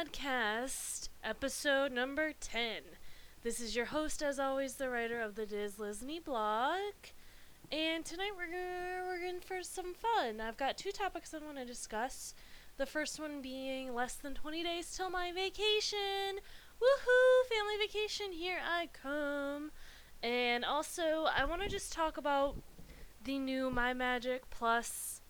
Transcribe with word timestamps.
podcast, 0.00 1.10
episode 1.22 1.92
number 1.92 2.32
10. 2.40 2.82
This 3.42 3.60
is 3.60 3.76
your 3.76 3.86
host, 3.86 4.22
as 4.22 4.38
always, 4.38 4.76
the 4.76 4.88
writer 4.88 5.20
of 5.20 5.34
the 5.34 5.44
Diz 5.44 5.74
blog. 6.24 6.80
And 7.70 8.02
tonight 8.02 8.30
we're 8.34 8.46
gonna, 8.46 9.04
we're 9.06 9.26
in 9.26 9.40
for 9.40 9.62
some 9.62 9.92
fun. 9.92 10.40
I've 10.40 10.56
got 10.56 10.78
two 10.78 10.90
topics 10.90 11.34
I 11.34 11.44
want 11.44 11.58
to 11.58 11.66
discuss. 11.66 12.34
The 12.78 12.86
first 12.86 13.20
one 13.20 13.42
being 13.42 13.94
less 13.94 14.14
than 14.14 14.32
20 14.32 14.62
days 14.62 14.96
till 14.96 15.10
my 15.10 15.32
vacation. 15.32 16.38
Woohoo! 16.80 17.48
Family 17.50 17.76
vacation, 17.78 18.32
here 18.32 18.60
I 18.66 18.88
come. 18.92 19.70
And 20.22 20.64
also, 20.64 21.26
I 21.36 21.44
want 21.44 21.60
to 21.60 21.68
just 21.68 21.92
talk 21.92 22.16
about 22.16 22.56
the 23.22 23.38
new 23.38 23.70
My 23.70 23.92
Magic 23.92 24.48
Plus 24.48 25.20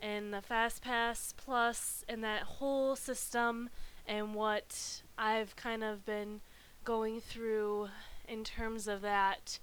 and 0.00 0.32
the 0.32 0.42
Fast 0.42 0.82
Pass 0.82 1.34
Plus 1.36 2.04
and 2.08 2.22
that 2.22 2.42
whole 2.42 2.94
system 2.94 3.68
and 4.06 4.34
what 4.34 5.02
I've 5.18 5.56
kind 5.56 5.82
of 5.82 6.04
been 6.04 6.40
going 6.84 7.20
through 7.20 7.88
in 8.28 8.44
terms 8.44 8.88
of 8.88 9.02
that 9.02 9.58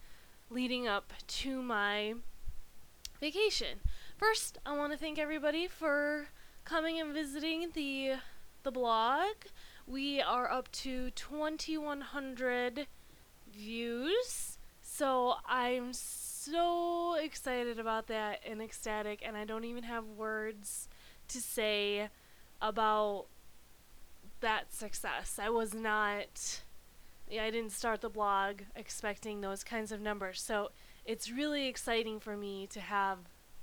leading 0.49 0.87
up 0.87 1.13
to 1.27 1.61
my 1.61 2.15
vacation. 3.19 3.79
First, 4.17 4.57
I 4.65 4.75
want 4.75 4.91
to 4.91 4.97
thank 4.97 5.17
everybody 5.17 5.67
for 5.67 6.27
coming 6.65 6.99
and 6.99 7.13
visiting 7.13 7.71
the 7.73 8.13
the 8.63 8.71
blog. 8.71 9.35
We 9.85 10.21
are 10.21 10.49
up 10.49 10.71
to 10.71 11.09
2100 11.11 12.87
views. 13.53 14.57
So 14.81 15.35
I'm 15.45 15.91
so 15.93 17.15
excited 17.15 17.79
about 17.79 18.07
that 18.07 18.39
and 18.45 18.61
ecstatic, 18.61 19.21
and 19.25 19.35
I 19.35 19.43
don't 19.45 19.65
even 19.65 19.83
have 19.83 20.05
words 20.05 20.87
to 21.29 21.41
say 21.41 22.09
about 22.61 23.25
that 24.43 24.73
success. 24.73 25.39
I 25.41 25.49
was 25.49 25.73
not, 25.73 26.61
yeah, 27.29 27.45
I 27.45 27.49
didn't 27.49 27.71
start 27.71 28.01
the 28.01 28.09
blog 28.09 28.61
expecting 28.75 29.41
those 29.41 29.63
kinds 29.63 29.91
of 29.91 29.99
numbers. 29.99 30.41
So 30.41 30.69
it's 31.05 31.31
really 31.31 31.67
exciting 31.67 32.19
for 32.19 32.37
me 32.37 32.67
to 32.67 32.79
have 32.79 33.17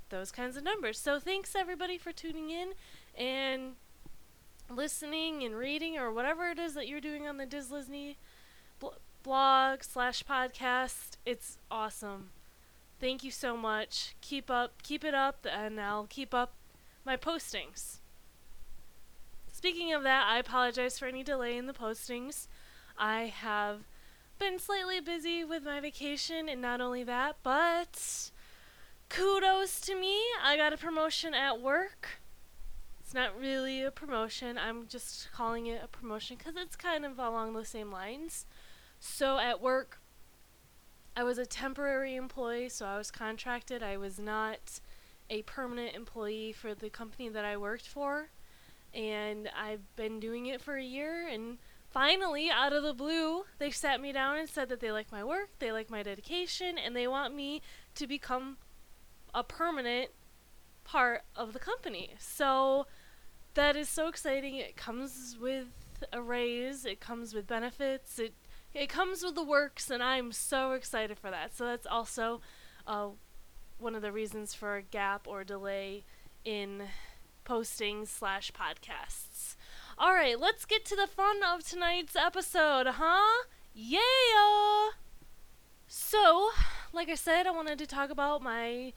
those 0.09 0.33
kinds 0.33 0.57
of 0.57 0.65
numbers. 0.65 0.99
So 0.99 1.21
thanks 1.21 1.55
everybody 1.55 1.99
for 1.99 2.13
tuning 2.13 2.51
in 2.51 2.73
and 3.17 3.75
listening 4.69 5.43
and 5.45 5.55
reading 5.55 5.99
or 5.99 6.13
whatever 6.13 6.49
it 6.49 6.59
is 6.59 6.75
that 6.75 6.89
you're 6.89 7.01
doing 7.01 7.29
on 7.29 7.37
the 7.37 7.47
Disney 7.47 8.17
bl- 8.79 8.89
blog 9.23 9.83
slash 9.83 10.25
podcast. 10.25 11.17
It's 11.27 11.59
awesome. 11.71 12.31
Thank 12.99 13.23
you 13.23 13.31
so 13.31 13.57
much. 13.57 14.15
Keep 14.21 14.51
up, 14.51 14.83
keep 14.83 15.05
it 15.05 15.15
up, 15.15 15.47
and 15.51 15.81
I'll 15.81 16.07
keep 16.09 16.35
up 16.35 16.55
my 17.05 17.17
postings. 17.17 17.99
Speaking 19.61 19.93
of 19.93 20.05
that, 20.05 20.27
I 20.27 20.39
apologize 20.39 20.99
for 20.99 21.05
any 21.05 21.23
delay 21.23 21.55
in 21.59 21.67
the 21.67 21.75
postings. 21.75 22.47
I 22.97 23.25
have 23.25 23.81
been 24.39 24.59
slightly 24.59 25.03
busy 25.03 25.45
with 25.45 25.65
my 25.65 25.81
vacation, 25.81 26.49
and 26.49 26.63
not 26.63 26.81
only 26.81 27.05
that, 27.05 27.37
but 27.43 28.31
kudos 29.11 29.79
to 29.83 29.95
me. 29.95 30.19
I 30.43 30.57
got 30.57 30.73
a 30.73 30.79
promotion 30.79 31.35
at 31.35 31.61
work. 31.61 32.09
It's 33.01 33.13
not 33.13 33.39
really 33.39 33.83
a 33.83 33.91
promotion, 33.91 34.57
I'm 34.57 34.87
just 34.87 35.31
calling 35.31 35.67
it 35.67 35.83
a 35.85 35.89
promotion 35.89 36.39
because 36.39 36.57
it's 36.57 36.75
kind 36.75 37.05
of 37.05 37.19
along 37.19 37.53
the 37.53 37.67
same 37.67 37.93
lines. 37.93 38.47
So 38.99 39.39
at 39.39 39.61
work, 39.61 40.01
I 41.15 41.23
was 41.23 41.37
a 41.37 41.45
temporary 41.45 42.17
employee, 42.17 42.71
so 42.71 42.87
I 42.87 42.97
was 42.97 43.11
contracted. 43.11 43.83
I 43.83 43.99
was 43.99 44.19
not 44.19 44.81
a 45.29 45.43
permanent 45.43 45.95
employee 45.95 46.51
for 46.51 46.73
the 46.75 46.89
company 46.89 47.29
that 47.29 47.45
I 47.45 47.59
worked 47.59 47.87
for. 47.87 48.31
And 48.95 49.49
I've 49.57 49.95
been 49.97 50.21
doing 50.21 50.47
it 50.47 50.61
for 50.61 50.77
a 50.77 50.83
year. 50.83 51.29
And 51.29 51.59
finally, 51.91 52.51
out 52.51 52.73
of 52.73 52.83
the 52.83 52.95
blue, 52.95 53.45
they 53.59 53.71
sat 53.71 54.01
me 54.01 54.13
down 54.13 54.37
and 54.37 54.49
said 54.49 54.69
that 54.69 54.81
they 54.81 54.93
like 54.93 55.13
my 55.13 55.25
work, 55.25 55.51
they 55.59 55.73
like 55.73 55.91
my 55.91 56.03
dedication, 56.03 56.77
and 56.79 56.95
they 56.97 57.07
want 57.07 57.35
me 57.35 57.63
to 57.95 58.07
become 58.07 58.57
a 59.35 59.45
permanent 59.45 60.11
part 60.85 61.23
of 61.37 61.53
the 61.53 61.59
company. 61.59 62.11
So 62.19 62.87
that 63.55 63.77
is 63.77 63.89
so 63.89 64.09
exciting. 64.09 64.57
It 64.57 64.77
comes 64.77 65.37
with 65.41 65.69
a 66.13 66.23
raise, 66.23 66.85
it 66.85 67.01
comes 67.01 67.35
with 67.35 67.47
benefits, 67.47 68.19
it 68.19 68.35
it 68.73 68.89
comes 68.89 69.25
with 69.25 69.35
the 69.35 69.43
works, 69.43 69.91
and 69.91 70.03
I'm 70.03 70.31
so 70.31 70.73
excited 70.73 71.19
for 71.19 71.31
that. 71.31 71.57
So 71.57 71.65
that's 71.65 71.87
also 71.87 72.41
uh, 72.87 73.09
one 73.79 73.97
of 73.97 74.03
the 74.03 74.13
reasons 74.13 74.55
for 74.55 74.77
a 74.77 74.83
gap 74.83 75.27
or 75.27 75.43
delay 75.43 76.05
in 76.45 76.85
postings 77.51 78.07
slash 78.07 78.53
podcasts. 78.53 79.57
All 79.99 80.13
right, 80.13 80.39
let's 80.39 80.65
get 80.65 80.85
to 80.85 80.95
the 80.95 81.09
fun 81.09 81.41
of 81.43 81.65
tonight's 81.65 82.15
episode, 82.15 82.87
huh? 82.87 83.45
Yeah! 83.75 84.91
So, 85.89 86.51
like 86.93 87.09
I 87.09 87.17
said, 87.17 87.49
I 87.49 87.51
wanted 87.51 87.81
to 87.81 87.89
talk 87.89 88.11
about 88.11 88.41
my 88.41 88.93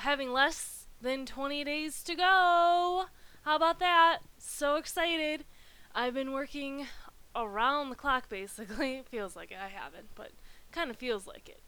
having 0.00 0.34
less 0.34 0.86
than 1.00 1.24
20 1.24 1.64
days 1.64 2.02
to 2.02 2.14
go. 2.14 3.06
How 3.42 3.56
about 3.56 3.78
that? 3.78 4.18
So 4.36 4.76
excited. 4.76 5.46
I've 5.94 6.12
been 6.12 6.32
working 6.32 6.86
around 7.34 7.88
the 7.88 7.96
clock 7.96 8.28
basically. 8.28 8.96
It 8.98 9.08
feels 9.08 9.34
like 9.34 9.50
it. 9.50 9.58
I 9.58 9.68
haven't, 9.68 10.08
but 10.14 10.32
kind 10.72 10.90
of 10.90 10.98
feels 10.98 11.26
like 11.26 11.48
it. 11.48 11.62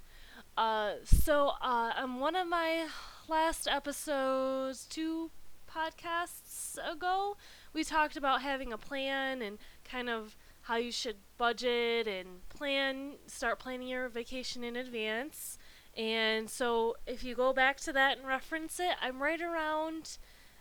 Uh, 0.54 0.96
so 1.02 1.52
uh, 1.62 1.92
on 1.96 2.20
one 2.20 2.36
of 2.36 2.46
my 2.46 2.88
last 3.26 3.66
episodes, 3.66 4.84
two 4.84 5.30
podcasts 5.76 6.78
ago, 6.90 7.36
we 7.72 7.84
talked 7.84 8.16
about 8.16 8.40
having 8.40 8.72
a 8.72 8.78
plan 8.78 9.42
and 9.42 9.58
kind 9.84 10.08
of 10.08 10.36
how 10.62 10.76
you 10.76 10.90
should 10.90 11.16
budget 11.36 12.08
and 12.08 12.48
plan, 12.48 13.12
start 13.26 13.58
planning 13.58 13.88
your 13.88 14.08
vacation 14.08 14.64
in 14.64 14.74
advance. 14.74 15.58
And 15.96 16.48
so 16.48 16.96
if 17.06 17.22
you 17.22 17.34
go 17.34 17.52
back 17.52 17.78
to 17.80 17.92
that 17.92 18.18
and 18.18 18.26
reference 18.26 18.80
it, 18.80 18.96
I'm 19.02 19.22
right 19.22 19.40
around 19.40 20.18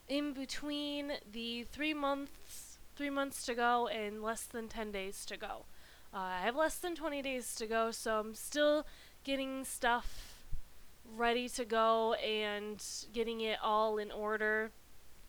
in 0.07 0.33
between 0.33 1.13
the 1.31 1.63
three 1.63 1.93
months 1.93 2.77
three 2.95 3.09
months 3.09 3.45
to 3.45 3.53
go 3.53 3.87
and 3.87 4.23
less 4.23 4.43
than 4.43 4.69
10 4.69 4.91
days 4.91 5.25
to 5.25 5.35
go. 5.35 5.65
Uh, 6.13 6.19
I 6.19 6.41
have 6.45 6.55
less 6.55 6.77
than 6.77 6.95
20 6.95 7.21
days 7.21 7.53
to 7.55 7.67
go, 7.67 7.91
so 7.91 8.21
I'm 8.21 8.35
still 8.35 8.85
getting 9.25 9.65
stuff 9.65 10.45
ready 11.13 11.49
to 11.49 11.65
go 11.65 12.13
and 12.13 12.81
getting 13.11 13.41
it 13.41 13.57
all 13.61 13.97
in 13.97 14.11
order. 14.11 14.71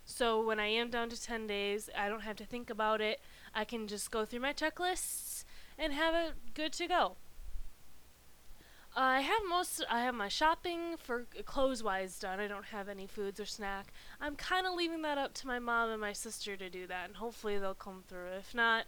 So 0.07 0.41
when 0.41 0.61
I 0.61 0.69
am 0.69 0.89
down 0.89 1.11
to 1.11 1.21
10 1.21 1.49
days, 1.49 1.91
I 1.99 2.09
don't 2.09 2.23
have 2.23 2.37
to 2.37 2.45
think 2.45 2.71
about 2.71 3.01
it. 3.01 3.21
I 3.53 3.65
can 3.65 3.89
just 3.89 4.11
go 4.11 4.25
through 4.25 4.41
my 4.41 4.53
checklists 4.53 5.45
and 5.77 5.93
have 5.93 6.15
it 6.15 6.35
good 6.55 6.73
to 6.75 6.87
go. 6.87 7.17
I 8.99 9.21
have 9.21 9.43
most. 9.47 9.85
I 9.91 10.01
have 10.01 10.15
my 10.15 10.29
shopping 10.29 10.97
for 10.97 11.27
clothes 11.45 11.83
wise 11.83 12.19
done. 12.19 12.41
I 12.41 12.49
don't 12.49 12.65
have 12.67 12.89
any 12.89 13.07
foods 13.07 13.39
or 13.39 13.45
snack. 13.45 13.93
I'm 14.23 14.37
kind 14.37 14.67
of 14.67 14.73
leaving 14.73 15.03
that 15.03 15.19
up 15.19 15.35
to 15.35 15.47
my 15.47 15.59
mom 15.59 15.91
and 15.91 16.01
my 16.01 16.15
sister 16.15 16.57
to 16.57 16.71
do 16.71 16.87
that, 16.87 17.09
and 17.09 17.17
hopefully 17.17 17.59
they'll 17.59 17.75
come 17.75 18.05
through. 18.09 18.29
If 18.39 18.55
not, 18.55 18.87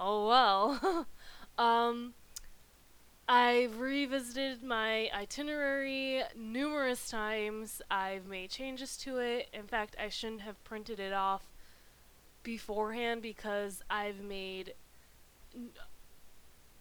oh 0.00 0.26
well. 0.26 1.06
um, 1.58 2.14
I've 3.28 3.80
revisited 3.80 4.62
my 4.62 5.10
itinerary 5.12 6.22
numerous 6.36 7.10
times. 7.10 7.82
I've 7.90 8.26
made 8.26 8.50
changes 8.50 8.96
to 8.98 9.18
it. 9.18 9.48
In 9.52 9.66
fact, 9.66 9.96
I 10.00 10.08
shouldn't 10.08 10.42
have 10.42 10.62
printed 10.62 11.00
it 11.00 11.12
off 11.12 11.42
beforehand 12.44 13.22
because 13.22 13.82
I've 13.90 14.20
made 14.20 14.74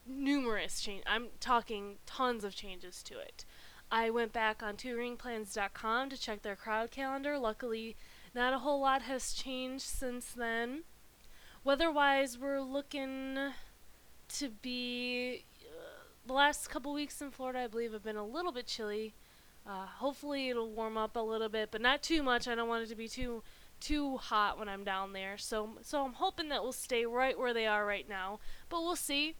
numerous 0.05 0.81
changes. 0.81 1.05
I'm 1.07 1.27
talking 1.39 1.95
tons 2.05 2.43
of 2.43 2.55
changes 2.55 3.01
to 3.03 3.17
it. 3.17 3.43
I 3.91 4.11
went 4.11 4.31
back 4.31 4.61
on 4.61 4.75
touringplans.com 4.75 6.09
to 6.11 6.17
check 6.17 6.43
their 6.43 6.55
crowd 6.55 6.91
calendar. 6.91 7.39
Luckily, 7.39 7.95
not 8.35 8.53
a 8.53 8.59
whole 8.59 8.81
lot 8.81 9.03
has 9.03 9.33
changed 9.33 9.85
since 9.85 10.27
then. 10.27 10.83
Weather-wise, 11.63 12.37
we're 12.37 12.61
looking 12.61 13.37
to 14.27 14.49
be 14.49 15.45
the 16.25 16.33
last 16.33 16.69
couple 16.69 16.93
weeks 16.93 17.21
in 17.21 17.31
Florida. 17.31 17.59
I 17.59 17.67
believe 17.67 17.93
have 17.93 18.03
been 18.03 18.15
a 18.15 18.25
little 18.25 18.51
bit 18.51 18.67
chilly. 18.67 19.13
Uh, 19.67 19.85
hopefully, 19.85 20.49
it'll 20.49 20.69
warm 20.69 20.97
up 20.97 21.15
a 21.15 21.19
little 21.19 21.49
bit, 21.49 21.69
but 21.71 21.81
not 21.81 22.03
too 22.03 22.21
much. 22.21 22.47
I 22.47 22.55
don't 22.55 22.69
want 22.69 22.83
it 22.83 22.89
to 22.89 22.95
be 22.95 23.07
too 23.07 23.43
too 23.79 24.17
hot 24.17 24.57
when 24.57 24.69
I'm 24.69 24.83
down 24.83 25.13
there. 25.13 25.37
So 25.37 25.77
so 25.81 26.05
I'm 26.05 26.13
hoping 26.13 26.49
that 26.49 26.63
we'll 26.63 26.71
stay 26.71 27.05
right 27.05 27.37
where 27.37 27.53
they 27.53 27.67
are 27.67 27.85
right 27.85 28.07
now. 28.07 28.39
But 28.69 28.81
we'll 28.81 28.95
see. 28.95 29.35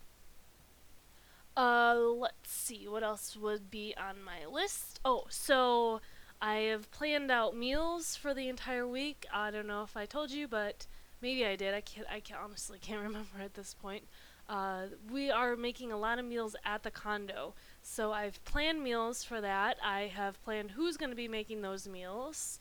Uh, 1.58 1.96
let's 1.98 2.52
see, 2.52 2.86
what 2.86 3.02
else 3.02 3.38
would 3.38 3.72
be 3.72 3.96
on 3.98 4.22
my 4.22 4.46
list? 4.46 5.00
Oh, 5.06 5.24
so 5.30 6.02
I 6.42 6.56
have 6.56 6.92
planned 6.92 7.32
out 7.32 7.56
meals 7.56 8.18
for 8.18 8.34
the 8.34 8.50
entire 8.50 8.86
week. 8.86 9.26
I 9.34 9.52
don't 9.52 9.68
know 9.68 9.82
if 9.84 9.96
I 9.96 10.06
told 10.06 10.32
you, 10.32 10.50
but 10.50 10.86
maybe 11.22 11.46
I 11.46 11.56
did. 11.56 11.74
I 11.74 11.80
can't. 11.80 12.08
I 12.12 12.20
can't, 12.20 12.42
honestly 12.44 12.78
can't 12.80 13.02
remember 13.04 13.40
at 13.42 13.54
this 13.54 13.74
point. 13.74 14.04
Uh, 14.48 14.84
we 15.12 15.32
are 15.32 15.56
making 15.56 15.92
a 15.92 15.98
lot 15.98 16.20
of 16.20 16.26
meals 16.26 16.56
at 16.64 16.84
the 16.84 16.92
condo, 16.92 17.54
so 17.82 18.12
I've 18.12 18.44
planned 18.46 18.84
meals 18.84 19.24
for 19.24 19.42
that. 19.42 19.78
I 19.84 20.12
have 20.14 20.44
planned 20.44 20.72
who's 20.72 20.98
going 20.98 21.10
to 21.10 21.16
be 21.16 21.28
making 21.28 21.62
those 21.62 21.88
meals. 21.88 22.60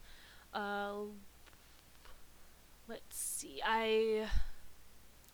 Uh, 0.55 1.05
let's 2.89 3.17
see. 3.17 3.61
I 3.65 4.29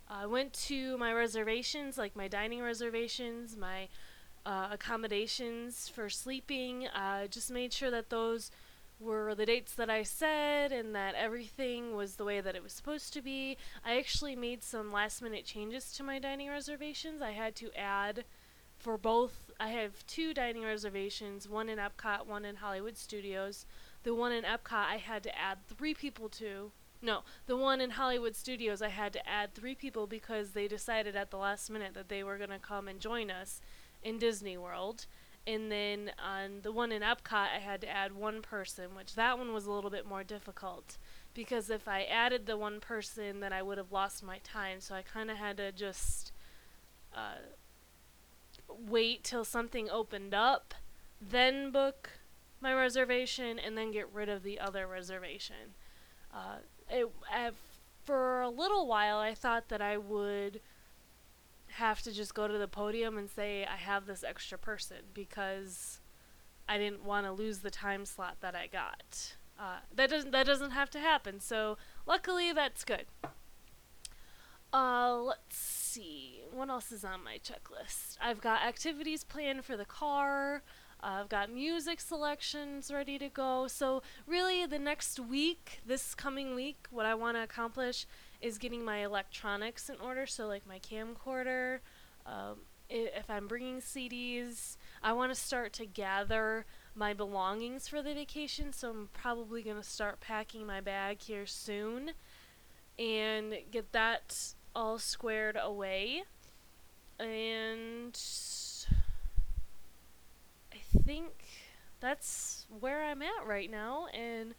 I 0.09 0.27
went 0.27 0.53
to 0.69 0.99
my 0.99 1.13
reservations, 1.13 1.97
like 1.97 2.17
my 2.17 2.27
dining 2.27 2.61
reservations, 2.63 3.57
my 3.57 3.87
uh, 4.45 4.69
accommodations 4.73 5.89
for 5.89 6.09
sleeping. 6.09 6.89
Uh, 6.89 7.29
just 7.29 7.51
made 7.51 7.73
sure 7.73 7.93
that 7.93 8.11
those 8.11 8.51
were 9.01 9.35
the 9.35 9.47
dates 9.47 9.73
that 9.75 9.89
I 9.89 10.03
said 10.03 10.73
and 10.73 10.95
that 10.95 11.15
everything 11.15 11.97
was 11.97 12.17
the 12.17 12.25
way 12.25 12.41
that 12.41 12.55
it 12.55 12.63
was 12.63 12.73
supposed 12.73 13.13
to 13.15 13.23
be. 13.23 13.57
I 13.85 13.99
actually 13.99 14.37
made 14.37 14.63
some 14.63 14.93
last 14.93 15.23
minute 15.23 15.45
changes 15.45 15.93
to 15.93 16.03
my 16.03 16.19
dining 16.19 16.49
reservations. 16.49 17.23
I 17.23 17.31
had 17.31 17.57
to 17.57 17.77
add 17.77 18.25
for 18.79 18.97
both, 18.97 19.51
I 19.59 19.69
have 19.69 20.07
two 20.07 20.33
dining 20.35 20.65
reservations 20.65 21.49
one 21.49 21.69
in 21.69 21.79
Epcot, 21.79 22.27
one 22.27 22.45
in 22.45 22.57
Hollywood 22.57 22.97
Studios. 22.97 23.67
The 24.03 24.15
one 24.15 24.33
in 24.33 24.45
Epcot, 24.45 24.87
I 24.87 24.97
had 24.97 25.23
to 25.25 25.39
add 25.39 25.59
three 25.67 25.95
people 25.95 26.29
to. 26.31 26.73
No, 27.03 27.21
the 27.47 27.57
one 27.57 27.81
in 27.81 27.91
Hollywood 27.91 28.37
Studios, 28.37 28.83
I 28.83 28.89
had 28.89 29.13
to 29.15 29.29
add 29.29 29.55
three 29.55 29.75
people 29.75 30.07
because 30.07 30.51
they 30.51 30.69
decided 30.69 31.17
at 31.17 31.31
the 31.31 31.39
last 31.39 31.71
minute 31.71 31.95
that 31.95 32.09
they 32.09 32.23
were 32.23 32.37
going 32.37 32.51
to 32.51 32.59
come 32.59 32.89
and 32.89 33.01
join 33.01 33.31
us 33.31 33.61
in 34.03 34.19
Disney 34.19 34.59
World. 34.59 35.07
And 35.51 35.71
then 35.71 36.13
on 36.25 36.61
the 36.63 36.71
one 36.71 36.93
in 36.93 37.03
Epcot, 37.03 37.49
I 37.57 37.59
had 37.59 37.81
to 37.81 37.89
add 37.89 38.15
one 38.15 38.41
person, 38.41 38.95
which 38.95 39.17
that 39.17 39.37
one 39.37 39.53
was 39.53 39.67
a 39.67 39.73
little 39.73 39.91
bit 39.91 40.07
more 40.07 40.23
difficult 40.23 40.97
because 41.35 41.71
if 41.71 41.89
I 41.89 42.03
added 42.05 42.47
the 42.47 42.57
one 42.57 42.79
person, 42.79 43.41
then 43.41 43.53
I 43.53 43.63
would 43.63 43.77
have 43.77 43.91
lost 43.91 44.23
my 44.23 44.39
time. 44.45 44.81
So 44.81 44.95
I 44.95 45.03
kind 45.03 45.29
of 45.29 45.39
had 45.39 45.57
to 45.57 45.73
just 45.73 46.31
uh, 47.15 47.39
wait 48.69 49.25
till 49.25 49.45
something 49.45 49.91
opened 49.91 50.35
up, 50.35 50.73
then 51.21 51.73
book 51.73 52.11
my 52.61 52.73
reservation, 52.73 53.59
and 53.59 53.77
then 53.77 53.91
get 53.91 54.13
rid 54.13 54.29
of 54.29 54.45
the 54.45 54.61
other 54.61 54.87
reservation. 54.87 55.75
Uh, 56.33 56.59
it, 56.89 57.09
for 58.05 58.43
a 58.43 58.51
little 58.51 58.87
while, 58.87 59.19
I 59.19 59.35
thought 59.35 59.69
that 59.69 59.83
I 59.83 59.97
would 59.97 60.61
have 61.81 62.03
to 62.03 62.13
just 62.13 62.35
go 62.35 62.47
to 62.47 62.59
the 62.59 62.69
podium 62.69 63.17
and 63.17 63.29
say 63.29 63.65
I 63.65 63.77
have 63.77 64.07
this 64.07 64.23
extra 64.23 64.59
person 64.59 64.99
because 65.15 66.01
I 66.69 66.77
didn't 66.77 67.05
want 67.05 67.27
to 67.27 67.33
lose 67.33 67.59
the 67.59 67.71
time 67.71 68.05
slot 68.05 68.37
that 68.41 68.55
I 68.55 68.67
got. 68.67 69.35
Uh, 69.59 69.79
that 69.95 70.11
doesn't 70.11 70.31
that 70.31 70.47
doesn't 70.47 70.73
have 70.73 70.91
to 70.91 71.01
happen. 71.01 71.41
So 71.41 71.79
luckily 72.07 72.53
that's 72.53 72.85
good. 72.85 73.07
Uh, 74.73 75.17
let's 75.17 75.57
see 75.57 76.43
what 76.53 76.69
else 76.69 76.93
is 76.93 77.05
on 77.05 77.25
my 77.25 77.39
checklist. 77.39 78.19
I've 78.21 78.41
got 78.41 78.63
activities 78.63 79.25
planned 79.25 79.65
for 79.65 79.77
the 79.77 79.85
car. 79.85 80.63
Uh, 81.03 81.21
I've 81.21 81.29
got 81.31 81.51
music 81.51 82.01
selections 82.01 82.93
ready 82.93 83.19
to 83.19 83.29
go. 83.29 83.67
So 83.69 84.03
really, 84.27 84.67
the 84.67 84.79
next 84.79 85.19
week, 85.19 85.81
this 85.87 86.15
coming 86.15 86.55
week, 86.55 86.87
what 86.91 87.07
I 87.07 87.15
want 87.15 87.37
to 87.39 87.43
accomplish 87.43 88.07
is 88.41 88.59
getting 88.59 88.85
my 88.85 88.99
electronics 89.05 89.89
in 89.89 89.97
order. 89.97 90.27
So, 90.27 90.47
like 90.47 90.67
my 90.67 90.79
camcorder, 90.79 91.81
um, 92.27 92.59
if 92.89 93.29
I'm 93.29 93.47
bringing 93.47 93.81
CDs, 93.81 94.77
I 95.03 95.13
want 95.13 95.33
to 95.33 95.41
start 95.41 95.73
to 95.75 95.87
gather 95.87 96.65
my 96.95 97.15
belongings 97.15 97.87
for 97.89 98.03
the 98.03 98.15
vacation. 98.15 98.73
So, 98.73 98.91
I'm 98.91 99.09
probably 99.13 99.63
going 99.63 99.77
to 99.77 99.83
start 99.83 100.21
packing 100.21 100.67
my 100.67 100.81
bag 100.81 101.21
here 101.21 101.47
soon 101.47 102.13
and 102.99 103.55
get 103.71 103.93
that 103.93 104.55
all 104.75 104.99
squared 104.99 105.59
away. 105.61 106.25
And 107.19 108.19
I 110.73 110.79
think 111.05 111.33
that's 112.01 112.67
where 112.81 113.05
I'm 113.05 113.23
at 113.23 113.47
right 113.47 113.71
now. 113.71 114.07
And 114.07 114.55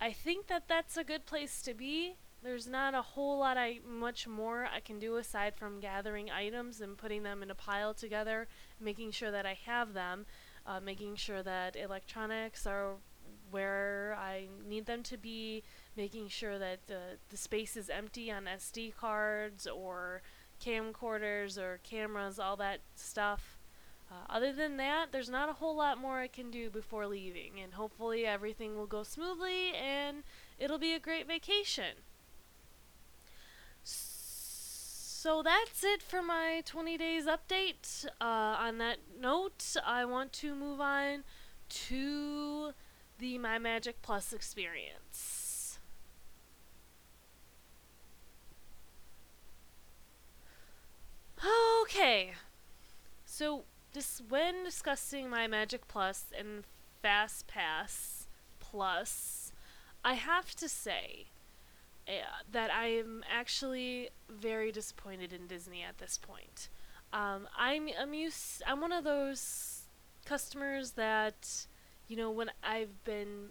I 0.00 0.12
think 0.12 0.46
that 0.46 0.64
that's 0.68 0.96
a 0.96 1.04
good 1.04 1.26
place 1.26 1.60
to 1.62 1.74
be 1.74 2.14
there's 2.42 2.68
not 2.68 2.94
a 2.94 3.02
whole 3.02 3.38
lot 3.38 3.56
I 3.56 3.80
much 3.86 4.28
more 4.28 4.68
I 4.72 4.80
can 4.80 4.98
do 4.98 5.16
aside 5.16 5.56
from 5.56 5.80
gathering 5.80 6.30
items 6.30 6.80
and 6.80 6.96
putting 6.96 7.22
them 7.22 7.42
in 7.42 7.50
a 7.50 7.54
pile 7.54 7.94
together, 7.94 8.46
making 8.80 9.10
sure 9.10 9.30
that 9.30 9.46
I 9.46 9.58
have 9.66 9.92
them, 9.92 10.26
uh, 10.66 10.80
making 10.80 11.16
sure 11.16 11.42
that 11.42 11.76
electronics 11.76 12.66
are 12.66 12.94
where 13.50 14.16
I 14.18 14.48
need 14.66 14.86
them 14.86 15.02
to 15.04 15.16
be, 15.16 15.62
making 15.96 16.28
sure 16.28 16.58
that 16.58 16.86
the 16.86 17.18
the 17.28 17.36
space 17.36 17.76
is 17.76 17.90
empty 17.90 18.30
on 18.30 18.44
SD 18.44 18.94
cards 18.94 19.66
or 19.66 20.22
camcorders 20.64 21.58
or 21.58 21.80
cameras, 21.82 22.38
all 22.38 22.56
that 22.56 22.80
stuff. 22.94 23.58
Uh, 24.10 24.24
other 24.30 24.52
than 24.54 24.78
that, 24.78 25.12
there's 25.12 25.28
not 25.28 25.50
a 25.50 25.54
whole 25.54 25.76
lot 25.76 25.98
more 25.98 26.18
I 26.18 26.28
can 26.28 26.50
do 26.50 26.70
before 26.70 27.06
leaving, 27.06 27.60
and 27.62 27.74
hopefully 27.74 28.24
everything 28.24 28.76
will 28.76 28.86
go 28.86 29.02
smoothly 29.02 29.74
and 29.74 30.22
it'll 30.58 30.78
be 30.78 30.94
a 30.94 30.98
great 30.98 31.26
vacation. 31.26 31.96
So 35.20 35.42
that's 35.42 35.82
it 35.82 36.00
for 36.00 36.22
my 36.22 36.62
20 36.64 36.96
days 36.96 37.26
update. 37.26 38.06
Uh, 38.20 38.24
on 38.24 38.78
that 38.78 38.98
note, 39.20 39.74
I 39.84 40.04
want 40.04 40.32
to 40.34 40.54
move 40.54 40.80
on 40.80 41.24
to 41.70 42.70
the 43.18 43.36
My 43.36 43.58
Magic 43.58 44.00
Plus 44.00 44.32
experience. 44.32 45.80
Okay. 51.82 52.34
So, 53.24 53.64
this 53.94 54.22
when 54.28 54.62
discussing 54.62 55.28
My 55.28 55.48
Magic 55.48 55.88
Plus 55.88 56.26
and 56.38 56.62
Fast 57.02 57.48
Pass 57.48 58.28
Plus, 58.60 59.50
I 60.04 60.14
have 60.14 60.54
to 60.54 60.68
say 60.68 61.26
that 62.50 62.70
I 62.72 62.86
am 62.88 63.22
actually 63.30 64.10
very 64.28 64.72
disappointed 64.72 65.32
in 65.32 65.46
Disney 65.46 65.82
at 65.82 65.98
this 65.98 66.18
point. 66.18 66.68
Um, 67.12 67.48
I'm 67.56 67.88
I'm 68.00 68.14
used. 68.14 68.62
I'm 68.66 68.80
one 68.80 68.92
of 68.92 69.04
those 69.04 69.82
customers 70.24 70.92
that, 70.92 71.66
you 72.06 72.16
know, 72.16 72.30
when 72.30 72.50
I've 72.62 73.02
been, 73.04 73.48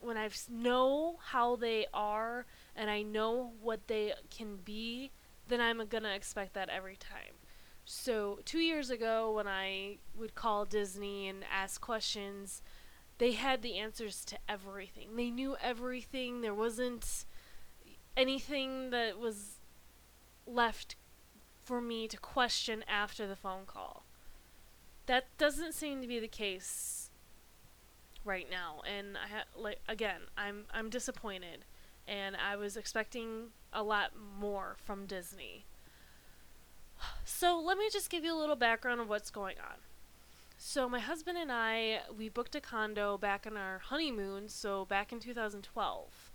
when 0.00 0.18
I 0.18 0.28
know 0.50 1.18
how 1.22 1.56
they 1.56 1.86
are 1.94 2.44
and 2.76 2.90
I 2.90 3.02
know 3.02 3.52
what 3.60 3.88
they 3.88 4.12
can 4.30 4.56
be, 4.56 5.10
then 5.48 5.60
I'm 5.60 5.82
gonna 5.88 6.14
expect 6.14 6.54
that 6.54 6.68
every 6.68 6.96
time. 6.96 7.36
So 7.86 8.38
two 8.44 8.58
years 8.58 8.90
ago, 8.90 9.32
when 9.32 9.48
I 9.48 9.98
would 10.16 10.34
call 10.34 10.64
Disney 10.64 11.26
and 11.28 11.44
ask 11.50 11.80
questions, 11.80 12.62
they 13.18 13.32
had 13.32 13.62
the 13.62 13.76
answers 13.78 14.24
to 14.26 14.38
everything. 14.48 15.16
They 15.16 15.30
knew 15.30 15.56
everything. 15.60 16.40
There 16.40 16.54
wasn't 16.54 17.24
anything 18.16 18.90
that 18.90 19.18
was 19.18 19.58
left 20.46 20.96
for 21.64 21.80
me 21.80 22.08
to 22.08 22.16
question 22.16 22.84
after 22.88 23.26
the 23.26 23.36
phone 23.36 23.64
call. 23.66 24.04
That 25.06 25.26
doesn't 25.38 25.74
seem 25.74 26.00
to 26.02 26.06
be 26.06 26.18
the 26.18 26.28
case 26.28 27.10
right 28.24 28.48
now, 28.50 28.82
and 28.86 29.16
I 29.16 29.28
ha- 29.28 29.44
like 29.56 29.80
again, 29.88 30.22
I'm 30.36 30.64
I'm 30.72 30.90
disappointed, 30.90 31.64
and 32.06 32.36
I 32.36 32.56
was 32.56 32.76
expecting 32.76 33.48
a 33.72 33.82
lot 33.82 34.12
more 34.38 34.76
from 34.84 35.06
Disney. 35.06 35.64
So 37.24 37.58
let 37.58 37.78
me 37.78 37.88
just 37.90 38.10
give 38.10 38.24
you 38.24 38.34
a 38.34 38.38
little 38.38 38.56
background 38.56 39.00
of 39.00 39.08
what's 39.08 39.30
going 39.30 39.56
on. 39.58 39.78
So 40.58 40.88
my 40.88 40.98
husband 41.00 41.38
and 41.38 41.50
I 41.50 42.00
we 42.16 42.28
booked 42.28 42.54
a 42.54 42.60
condo 42.60 43.16
back 43.16 43.46
in 43.46 43.56
our 43.56 43.78
honeymoon, 43.78 44.48
so 44.48 44.84
back 44.84 45.12
in 45.12 45.20
2012. 45.20 46.29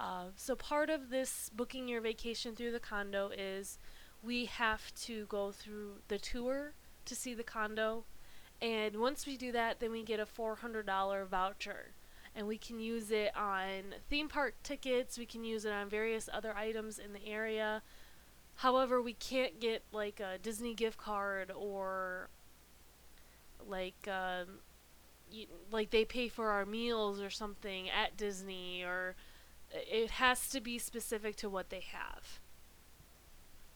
Uh, 0.00 0.28
so 0.34 0.56
part 0.56 0.88
of 0.88 1.10
this 1.10 1.50
booking 1.54 1.86
your 1.86 2.00
vacation 2.00 2.56
through 2.56 2.72
the 2.72 2.80
condo 2.80 3.30
is 3.36 3.78
we 4.22 4.46
have 4.46 4.94
to 4.94 5.26
go 5.26 5.52
through 5.52 5.96
the 6.08 6.18
tour 6.18 6.72
to 7.04 7.14
see 7.14 7.34
the 7.34 7.42
condo. 7.42 8.04
And 8.62 8.96
once 8.96 9.26
we 9.26 9.36
do 9.36 9.52
that, 9.52 9.78
then 9.78 9.92
we 9.92 10.02
get 10.02 10.18
a 10.18 10.24
$400 10.24 11.26
voucher. 11.26 11.92
And 12.34 12.46
we 12.46 12.56
can 12.56 12.80
use 12.80 13.10
it 13.10 13.36
on 13.36 13.94
theme 14.08 14.28
park 14.28 14.54
tickets, 14.62 15.18
we 15.18 15.26
can 15.26 15.44
use 15.44 15.66
it 15.66 15.72
on 15.72 15.90
various 15.90 16.30
other 16.32 16.56
items 16.56 16.98
in 16.98 17.12
the 17.12 17.26
area. 17.26 17.82
However, 18.56 19.02
we 19.02 19.12
can't 19.12 19.60
get 19.60 19.82
like 19.92 20.20
a 20.20 20.38
Disney 20.38 20.72
gift 20.72 20.96
card 20.96 21.50
or 21.54 22.30
like 23.66 24.08
um, 24.08 24.60
like 25.70 25.90
they 25.90 26.04
pay 26.04 26.28
for 26.28 26.50
our 26.50 26.64
meals 26.64 27.20
or 27.20 27.30
something 27.30 27.90
at 27.90 28.16
Disney 28.16 28.82
or 28.82 29.16
it 29.72 30.10
has 30.12 30.48
to 30.50 30.60
be 30.60 30.78
specific 30.78 31.36
to 31.36 31.48
what 31.48 31.70
they 31.70 31.84
have. 31.92 32.40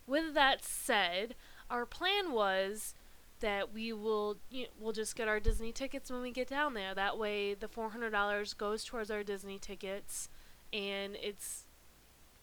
With 0.06 0.34
that 0.34 0.64
said, 0.64 1.34
our 1.70 1.86
plan 1.86 2.32
was 2.32 2.94
that 3.40 3.72
we 3.72 3.92
will 3.92 4.38
you 4.50 4.64
know, 4.64 4.68
we'll 4.78 4.92
just 4.92 5.16
get 5.16 5.28
our 5.28 5.40
Disney 5.40 5.72
tickets 5.72 6.10
when 6.10 6.22
we 6.22 6.30
get 6.30 6.48
down 6.48 6.74
there. 6.74 6.94
That 6.94 7.18
way, 7.18 7.54
the 7.54 7.68
four 7.68 7.90
hundred 7.90 8.10
dollars 8.10 8.54
goes 8.54 8.84
towards 8.84 9.10
our 9.10 9.22
Disney 9.22 9.58
tickets, 9.58 10.28
and 10.72 11.16
it's 11.20 11.64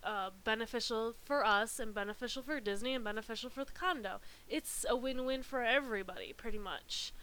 uh, 0.04 0.32
beneficial 0.44 1.16
for 1.24 1.46
us 1.46 1.80
and 1.80 1.94
beneficial 1.94 2.42
for 2.42 2.60
Disney 2.60 2.94
and 2.94 3.04
beneficial 3.04 3.50
for 3.50 3.64
the 3.64 3.72
condo. 3.72 4.20
It's 4.50 4.86
a 4.90 4.96
win-win 4.96 5.44
for 5.44 5.62
everybody, 5.62 6.34
pretty 6.34 6.58
much. 6.58 7.14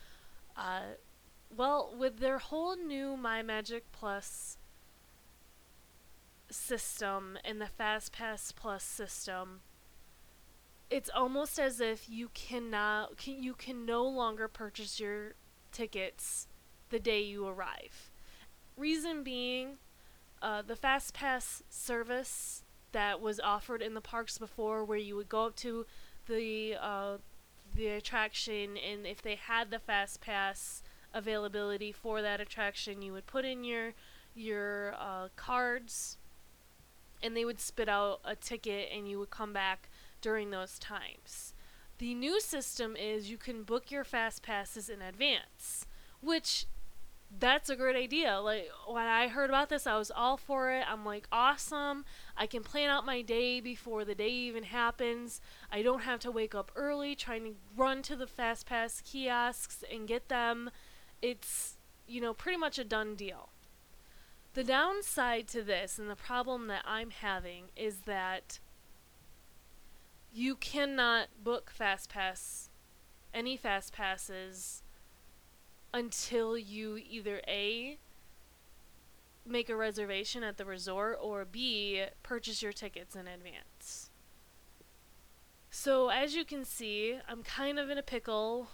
Uh, 0.56 0.94
well, 1.56 1.94
with 1.97 2.18
their 2.18 2.38
whole 2.38 2.76
new 2.76 3.16
My 3.16 3.42
Magic 3.42 3.90
Plus 3.90 4.58
system 6.50 7.38
and 7.45 7.61
the 7.61 7.67
Fast 7.67 8.12
Pass 8.12 8.52
Plus 8.52 8.83
system, 8.83 9.61
it's 10.90 11.11
almost 11.14 11.59
as 11.59 11.81
if 11.81 12.09
you 12.09 12.31
cannot 12.35 13.17
can, 13.17 13.43
you 13.43 13.55
can 13.55 13.85
no 13.85 14.05
longer 14.05 14.49
purchase 14.49 14.99
your 14.99 15.35
tickets 15.73 16.49
the 16.90 16.99
day 16.99 17.21
you 17.21 17.47
arrive. 17.47 18.11
Reason 18.76 19.23
being, 19.23 19.78
uh, 20.40 20.62
the 20.62 20.76
Fast 20.76 21.14
Pass 21.14 21.62
service 21.69 22.62
that 22.93 23.21
was 23.21 23.38
offered 23.40 23.83
in 23.83 23.95
the 23.95 24.00
parks 24.00 24.38
before, 24.38 24.85
where 24.85 24.99
you 24.99 25.17
would 25.17 25.28
go 25.28 25.47
up 25.47 25.57
to 25.57 25.85
the 26.26 26.76
uh, 26.81 27.19
the 27.75 27.88
attraction, 27.88 28.76
and 28.76 29.07
if 29.07 29.21
they 29.21 29.35
had 29.35 29.71
the 29.71 29.78
Fast 29.78 30.21
Pass 30.21 30.83
availability 31.12 31.93
for 31.93 32.23
that 32.23 32.40
attraction, 32.40 33.02
you 33.02 33.12
would 33.12 33.26
put 33.26 33.45
in 33.45 33.64
your 33.64 33.93
your 34.35 34.95
uh, 34.99 35.28
cards, 35.37 36.17
and 37.23 37.37
they 37.37 37.45
would 37.45 37.61
spit 37.61 37.89
out 37.89 38.21
a 38.25 38.37
ticket, 38.37 38.91
and 38.95 39.09
you 39.09 39.19
would 39.19 39.31
come 39.31 39.53
back 39.53 39.89
during 40.21 40.51
those 40.51 40.79
times. 40.79 41.55
The 41.99 42.15
new 42.15 42.41
system 42.41 42.97
is 42.97 43.31
you 43.31 43.37
can 43.37 43.65
book 43.65 43.91
your 43.91 44.05
fast 44.05 44.43
passes 44.43 44.89
in 44.89 45.03
advance, 45.03 45.87
which 46.21 46.67
that's 47.41 47.69
a 47.69 47.77
great 47.77 47.97
idea. 47.97 48.39
Like 48.39 48.71
when 48.87 49.07
I 49.07 49.29
heard 49.29 49.51
about 49.51 49.69
this, 49.69 49.87
I 49.87 49.99
was 49.99 50.11
all 50.11 50.37
for 50.37 50.71
it. 50.71 50.85
I'm 50.89 51.05
like, 51.05 51.27
awesome. 51.31 52.05
I 52.37 52.47
can 52.47 52.63
plan 52.63 52.89
out 52.89 53.05
my 53.05 53.21
day 53.21 53.61
before 53.61 54.05
the 54.05 54.15
day 54.15 54.31
even 54.31 54.63
happens. 54.65 55.41
I 55.71 55.83
don't 55.83 56.03
have 56.03 56.21
to 56.21 56.31
wake 56.31 56.55
up 56.55 56.73
early 56.75 57.15
trying 57.15 57.45
to 57.45 57.55
run 57.77 58.03
to 58.03 58.17
the 58.17 58.27
fast 58.27 58.67
pass 58.67 59.03
kiosks 59.03 59.85
and 59.93 60.09
get 60.09 60.29
them. 60.29 60.71
It's, 61.21 61.77
you 62.07 62.21
know, 62.21 62.33
pretty 62.33 62.59
much 62.59 62.79
a 62.79 62.85
done 62.85 63.15
deal. 63.15 63.51
The 64.55 64.64
downside 64.64 65.47
to 65.49 65.62
this 65.62 65.99
and 65.99 66.11
the 66.11 66.17
problem 66.17 66.67
that 66.69 66.83
I'm 66.85 67.11
having 67.11 67.64
is 67.76 68.00
that 68.07 68.59
you 70.33 70.57
cannot 70.57 71.28
book 71.43 71.71
fast 71.71 72.09
pass 72.09 72.71
any 73.33 73.57
fast 73.57 73.93
passes 73.93 74.83
until 75.93 76.59
you 76.59 76.99
either 76.99 77.40
A 77.47 77.99
make 79.47 79.69
a 79.69 79.76
reservation 79.76 80.43
at 80.43 80.57
the 80.57 80.64
resort 80.64 81.19
or 81.21 81.45
B 81.45 82.05
purchase 82.23 82.62
your 82.62 82.73
tickets 82.73 83.14
in 83.14 83.26
advance. 83.26 84.11
So 85.71 86.09
as 86.09 86.35
you 86.35 86.45
can 86.45 86.64
see, 86.64 87.19
I'm 87.28 87.43
kind 87.43 87.78
of 87.78 87.90
in 87.90 87.99
a 87.99 88.02
pickle 88.02 88.69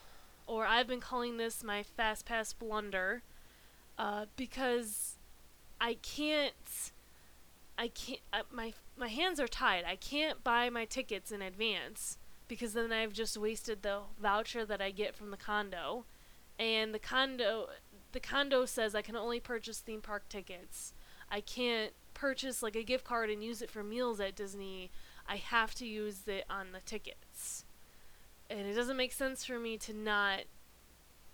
or 0.46 0.66
I've 0.66 0.86
been 0.86 1.00
calling 1.00 1.36
this 1.36 1.62
my 1.62 1.82
fast 1.82 2.26
pass 2.26 2.52
blunder 2.52 3.22
uh, 3.98 4.26
because 4.36 5.16
I 5.84 5.98
can't 6.00 6.92
I 7.76 7.88
can't 7.88 8.20
uh, 8.32 8.42
my 8.50 8.72
my 8.96 9.08
hands 9.08 9.38
are 9.38 9.46
tied. 9.46 9.84
I 9.84 9.96
can't 9.96 10.42
buy 10.42 10.70
my 10.70 10.86
tickets 10.86 11.30
in 11.30 11.42
advance 11.42 12.16
because 12.48 12.72
then 12.72 12.90
I've 12.90 13.12
just 13.12 13.36
wasted 13.36 13.82
the 13.82 14.00
voucher 14.18 14.64
that 14.64 14.80
I 14.80 14.90
get 14.90 15.14
from 15.14 15.30
the 15.30 15.36
condo 15.36 16.06
and 16.58 16.94
the 16.94 16.98
condo 16.98 17.68
the 18.12 18.20
condo 18.20 18.64
says 18.64 18.94
I 18.94 19.02
can 19.02 19.14
only 19.14 19.40
purchase 19.40 19.80
theme 19.80 20.00
park 20.00 20.26
tickets. 20.30 20.94
I 21.30 21.42
can't 21.42 21.92
purchase 22.14 22.62
like 22.62 22.76
a 22.76 22.82
gift 22.82 23.04
card 23.04 23.28
and 23.28 23.44
use 23.44 23.60
it 23.60 23.70
for 23.70 23.82
meals 23.82 24.20
at 24.20 24.34
Disney. 24.34 24.90
I 25.28 25.36
have 25.36 25.74
to 25.74 25.86
use 25.86 26.26
it 26.26 26.46
on 26.48 26.72
the 26.72 26.80
tickets. 26.80 27.66
And 28.48 28.60
it 28.60 28.72
doesn't 28.72 28.96
make 28.96 29.12
sense 29.12 29.44
for 29.44 29.58
me 29.58 29.76
to 29.78 29.92
not 29.92 30.44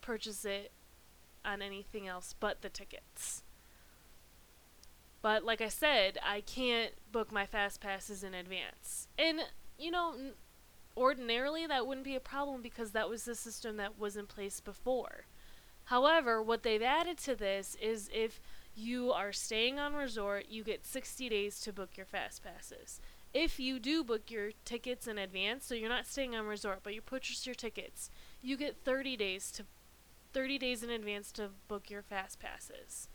purchase 0.00 0.44
it 0.44 0.72
on 1.44 1.62
anything 1.62 2.08
else 2.08 2.34
but 2.40 2.62
the 2.62 2.68
tickets. 2.68 3.44
But 5.22 5.44
like 5.44 5.60
I 5.60 5.68
said, 5.68 6.18
I 6.24 6.40
can't 6.40 6.92
book 7.12 7.30
my 7.30 7.46
fast 7.46 7.80
passes 7.80 8.22
in 8.22 8.34
advance. 8.34 9.08
And 9.18 9.40
you 9.78 9.90
know, 9.90 10.14
ordinarily 10.96 11.66
that 11.66 11.86
wouldn't 11.86 12.04
be 12.04 12.16
a 12.16 12.20
problem 12.20 12.62
because 12.62 12.90
that 12.92 13.08
was 13.08 13.24
the 13.24 13.34
system 13.34 13.76
that 13.76 13.98
was 13.98 14.16
in 14.16 14.26
place 14.26 14.60
before. 14.60 15.26
However, 15.84 16.42
what 16.42 16.62
they've 16.62 16.82
added 16.82 17.18
to 17.18 17.34
this 17.34 17.76
is 17.80 18.10
if 18.12 18.40
you 18.74 19.12
are 19.12 19.32
staying 19.32 19.78
on 19.78 19.94
resort, 19.94 20.46
you 20.48 20.62
get 20.62 20.86
60 20.86 21.28
days 21.28 21.60
to 21.60 21.72
book 21.72 21.96
your 21.96 22.06
fast 22.06 22.44
passes. 22.44 23.00
If 23.32 23.58
you 23.60 23.78
do 23.78 24.04
book 24.04 24.30
your 24.30 24.50
tickets 24.64 25.06
in 25.06 25.18
advance, 25.18 25.64
so 25.64 25.74
you're 25.74 25.88
not 25.88 26.06
staying 26.06 26.34
on 26.34 26.46
resort, 26.46 26.80
but 26.82 26.94
you 26.94 27.00
purchase 27.00 27.46
your 27.46 27.54
tickets, 27.54 28.10
you 28.42 28.56
get 28.56 28.84
30 28.84 29.16
days 29.16 29.50
to 29.52 29.64
30 30.32 30.58
days 30.58 30.82
in 30.82 30.90
advance 30.90 31.32
to 31.32 31.50
book 31.66 31.90
your 31.90 32.02
fast 32.02 32.38
passes. 32.38 33.08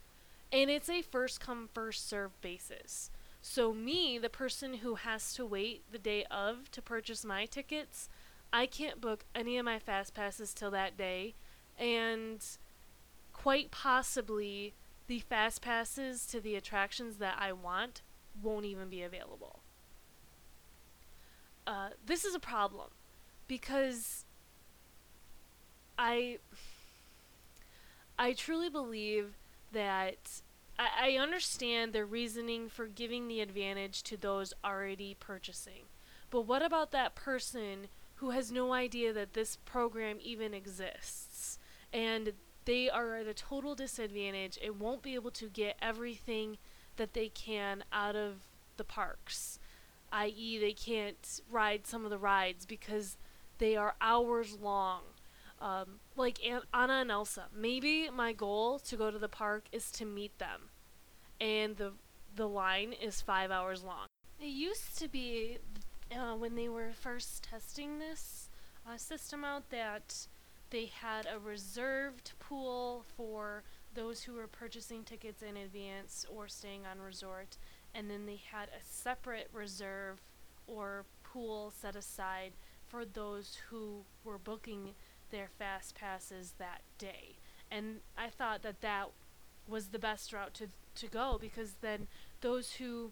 And 0.56 0.70
it's 0.70 0.90
a 0.90 1.02
first 1.02 1.42
come 1.42 1.68
first 1.74 2.08
serve 2.08 2.40
basis. 2.40 3.12
So, 3.42 3.74
me, 3.74 4.18
the 4.18 4.30
person 4.30 4.76
who 4.76 4.96
has 4.96 5.34
to 5.34 5.46
wait 5.46 5.84
the 5.92 5.98
day 5.98 6.24
of 6.32 6.72
to 6.72 6.82
purchase 6.82 7.26
my 7.26 7.46
tickets, 7.46 8.08
I 8.54 8.66
can't 8.66 9.02
book 9.02 9.26
any 9.36 9.58
of 9.58 9.66
my 9.66 9.80
fast 9.80 10.14
passes 10.14 10.54
till 10.54 10.72
that 10.72 10.98
day. 10.98 11.34
And 11.78 12.42
quite 13.34 13.70
possibly, 13.70 14.74
the 15.08 15.20
fast 15.20 15.62
passes 15.62 16.26
to 16.28 16.40
the 16.40 16.56
attractions 16.56 17.18
that 17.18 17.36
I 17.38 17.52
want 17.52 18.02
won't 18.42 18.66
even 18.66 18.88
be 18.88 19.04
available. 19.04 19.60
Uh, 21.68 21.90
this 22.06 22.24
is 22.24 22.34
a 22.34 22.40
problem 22.40 22.92
because 23.50 24.24
I 26.00 26.38
I 28.18 28.32
truly 28.32 28.70
believe 28.70 29.34
that 29.74 30.42
I, 30.78 31.14
I 31.14 31.22
understand 31.22 31.94
their 31.94 32.06
reasoning 32.06 32.70
for 32.70 32.88
giving 32.88 33.28
the 33.28 33.42
advantage 33.42 34.04
to 34.04 34.18
those 34.18 34.54
already 34.64 35.16
purchasing. 35.20 35.84
But 36.30 36.42
what 36.42 36.62
about 36.62 36.92
that 36.92 37.16
person 37.16 37.88
who 38.16 38.32
has 38.32 38.52
no 38.52 38.74
idea 38.74 39.14
that 39.14 39.34
this 39.34 39.58
program 39.66 40.18
even 40.22 40.54
exists? 40.54 41.60
And 41.94 42.34
they 42.66 42.90
are 42.90 43.16
at 43.16 43.28
a 43.28 43.34
total 43.34 43.76
disadvantage 43.76 44.58
and 44.64 44.80
won't 44.80 45.04
be 45.04 45.16
able 45.16 45.32
to 45.32 45.48
get 45.48 45.78
everything 45.82 46.58
that 46.98 47.14
they 47.14 47.30
can 47.30 47.84
out 47.92 48.16
of 48.16 48.48
the 48.78 48.84
parks. 48.84 49.60
I.e., 50.12 50.60
they 50.60 50.74
can't 50.74 51.42
ride 51.50 51.86
some 51.86 52.06
of 52.06 52.12
the 52.12 52.18
rides 52.18 52.66
because 52.66 53.18
they 53.58 53.76
are 53.76 53.96
hours 54.02 54.58
long. 54.60 55.02
Um, 55.62 56.00
like 56.16 56.40
Anna 56.46 56.94
and 56.94 57.12
Elsa. 57.12 57.46
Maybe 57.56 58.10
my 58.10 58.34
goal 58.34 58.80
to 58.80 58.98
go 58.98 59.10
to 59.10 59.18
the 59.18 59.30
park 59.30 59.66
is 59.72 59.90
to 59.92 60.06
meet 60.06 60.38
them, 60.38 60.70
and 61.40 61.78
the 61.78 61.94
the 62.36 62.48
line 62.48 62.94
is 62.94 63.22
five 63.22 63.52
hours 63.52 63.84
long. 63.84 64.08
It 64.40 64.48
used 64.48 64.98
to 65.00 65.08
be 65.08 65.60
uh, 66.12 66.36
when 66.36 66.56
they 66.56 66.68
were 66.68 66.92
first 66.94 67.44
testing 67.44 68.00
this 68.00 68.50
uh, 68.88 68.98
system 68.98 69.46
out 69.46 69.70
that 69.70 70.28
they 70.70 70.86
had 70.88 71.26
a 71.26 71.40
reserved 71.40 72.34
pool 72.40 73.06
for 73.16 73.64
those 73.94 74.24
who 74.24 74.34
were 74.34 74.48
purchasing 74.48 75.04
tickets 75.04 75.42
in 75.42 75.56
advance 75.56 76.26
or 76.30 76.48
staying 76.48 76.82
on 76.86 77.00
resort, 77.00 77.58
and 77.94 78.10
then 78.10 78.26
they 78.26 78.42
had 78.52 78.68
a 78.68 78.84
separate 78.84 79.50
reserve 79.54 80.22
or 80.68 81.06
pool 81.24 81.72
set 81.80 81.96
aside 81.96 82.52
for 82.88 83.06
those 83.06 83.58
who 83.70 84.04
were 84.24 84.38
booking 84.38 84.94
their 85.32 85.48
fast 85.60 85.96
passes 85.96 86.54
that 86.58 86.82
day. 86.98 87.38
And 87.72 88.02
I 88.18 88.30
thought 88.30 88.62
that 88.64 88.82
that 88.82 89.10
was 89.68 89.88
the 89.88 90.00
best 90.00 90.32
route 90.32 90.54
to 90.56 90.68
to 90.96 91.08
go 91.08 91.38
because 91.40 91.76
then 91.82 92.08
those 92.42 92.74
who 92.74 93.12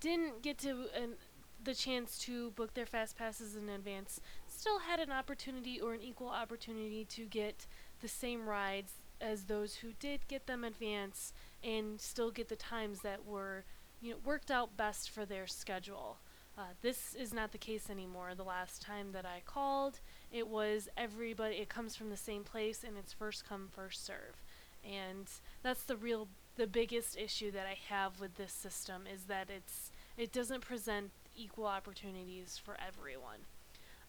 didn't 0.00 0.42
get 0.42 0.58
to 0.58 0.86
an, 0.96 1.14
the 1.62 1.74
chance 1.74 2.18
to 2.18 2.50
book 2.52 2.74
their 2.74 2.86
fast 2.86 3.18
passes 3.18 3.56
in 3.56 3.68
advance 3.68 4.20
still 4.46 4.78
had 4.78 5.00
an 5.00 5.12
opportunity 5.12 5.80
or 5.80 5.92
an 5.92 6.00
equal 6.00 6.28
opportunity 6.28 7.04
to 7.04 7.24
get 7.26 7.66
the 8.00 8.08
same 8.08 8.48
rides 8.48 8.92
as 9.20 9.44
those 9.44 9.76
who 9.76 9.92
did 9.98 10.26
get 10.28 10.46
them 10.46 10.64
advance 10.64 11.32
and 11.64 12.00
still 12.00 12.30
get 12.30 12.48
the 12.48 12.56
times 12.56 13.00
that 13.00 13.26
were 13.26 13.64
you 14.00 14.12
know 14.12 14.16
worked 14.24 14.50
out 14.50 14.76
best 14.76 15.10
for 15.10 15.24
their 15.24 15.46
schedule. 15.46 16.18
Uh, 16.58 16.62
this 16.80 17.14
is 17.14 17.34
not 17.34 17.52
the 17.52 17.58
case 17.58 17.90
anymore. 17.90 18.34
The 18.34 18.42
last 18.42 18.80
time 18.80 19.12
that 19.12 19.26
I 19.26 19.42
called, 19.44 20.00
it 20.32 20.48
was 20.48 20.88
everybody, 20.96 21.56
it 21.56 21.68
comes 21.68 21.94
from 21.94 22.08
the 22.08 22.16
same 22.16 22.44
place 22.44 22.82
and 22.82 22.96
it's 22.96 23.12
first 23.12 23.46
come, 23.46 23.68
first 23.70 24.04
serve. 24.06 24.42
And 24.82 25.26
that's 25.62 25.82
the 25.82 25.96
real, 25.96 26.28
the 26.56 26.66
biggest 26.66 27.16
issue 27.18 27.50
that 27.50 27.66
I 27.66 27.76
have 27.92 28.20
with 28.20 28.36
this 28.36 28.52
system 28.52 29.02
is 29.12 29.24
that 29.24 29.50
it's, 29.50 29.90
it 30.16 30.32
doesn't 30.32 30.62
present 30.62 31.10
equal 31.36 31.66
opportunities 31.66 32.58
for 32.62 32.76
everyone. 32.86 33.40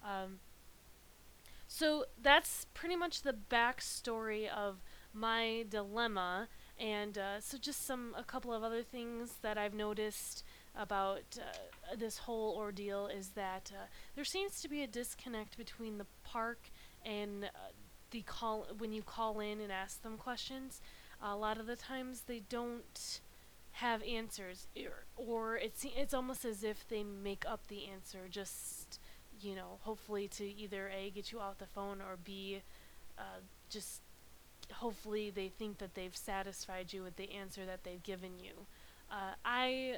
Um, 0.06 0.40
so 1.68 2.06
that's 2.22 2.66
pretty 2.74 2.96
much 2.96 3.24
the 3.24 3.36
backstory 3.52 4.48
of 4.48 4.78
my 5.14 5.66
dilemma. 5.70 6.48
And 6.80 7.18
uh, 7.18 7.42
so 7.42 7.58
just 7.58 7.86
some, 7.86 8.16
a 8.18 8.24
couple 8.24 8.54
of 8.54 8.64
other 8.64 8.84
things 8.84 9.34
that 9.42 9.58
I've 9.58 9.74
noticed 9.74 10.46
about 10.76 11.38
uh, 11.38 11.58
this 11.96 12.20
whole 12.20 12.56
ordeal 12.58 13.08
is 13.08 13.30
that 13.30 13.72
uh, 13.74 13.86
there 14.16 14.26
seems 14.26 14.62
to 14.62 14.70
be 14.70 14.84
a 14.84 14.88
disconnect 14.88 15.58
between 15.58 15.98
the 15.98 16.06
park 16.24 16.70
and 17.06 17.46
uh, 17.46 17.48
the 18.12 18.22
call 18.22 18.68
when 18.78 18.92
you 18.92 19.02
call 19.02 19.40
in 19.40 19.60
and 19.60 19.72
ask 19.72 20.02
them 20.02 20.18
questions. 20.18 20.82
a 21.22 21.36
lot 21.36 21.58
of 21.60 21.66
the 21.66 21.76
times 21.76 22.22
they 22.22 22.42
don't 22.50 23.20
have 23.72 24.02
answers, 24.04 24.68
or, 24.76 25.06
or 25.16 25.58
it's 25.58 25.86
it's 25.96 26.14
almost 26.14 26.46
as 26.46 26.64
if 26.64 26.88
they 26.88 27.04
make 27.04 27.46
up 27.48 27.68
the 27.68 27.86
answer 27.88 28.28
just 28.30 29.00
you 29.40 29.56
know, 29.56 29.78
hopefully 29.82 30.28
to 30.28 30.44
either 30.44 30.90
a 30.90 31.10
get 31.12 31.32
you 31.32 31.40
off 31.40 31.58
the 31.60 31.66
phone 31.66 32.02
or 32.02 32.18
b 32.24 32.62
uh, 33.18 33.40
just 33.70 34.02
hopefully 34.74 35.30
they 35.30 35.50
think 35.50 35.78
that 35.78 35.96
they've 35.96 36.16
satisfied 36.16 36.92
you 36.92 37.04
with 37.04 37.16
the 37.16 37.32
answer 37.32 37.66
that 37.66 37.84
they've 37.84 38.04
given 38.04 38.40
you. 38.40 38.54
Uh, 39.12 39.34
I 39.46 39.98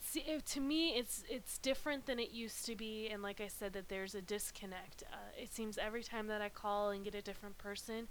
it's 0.00 0.16
it, 0.16 0.46
to 0.46 0.60
me 0.60 0.90
it's 0.96 1.22
it's 1.28 1.58
different 1.58 2.06
than 2.06 2.18
it 2.18 2.30
used 2.30 2.64
to 2.66 2.74
be 2.74 3.08
and 3.10 3.22
like 3.22 3.40
i 3.40 3.48
said 3.48 3.72
that 3.72 3.88
there's 3.88 4.14
a 4.14 4.22
disconnect. 4.22 5.02
Uh, 5.12 5.16
it 5.40 5.52
seems 5.52 5.78
every 5.78 6.02
time 6.02 6.26
that 6.26 6.40
i 6.40 6.48
call 6.48 6.90
and 6.90 7.04
get 7.04 7.14
a 7.14 7.22
different 7.22 7.58
person 7.58 8.08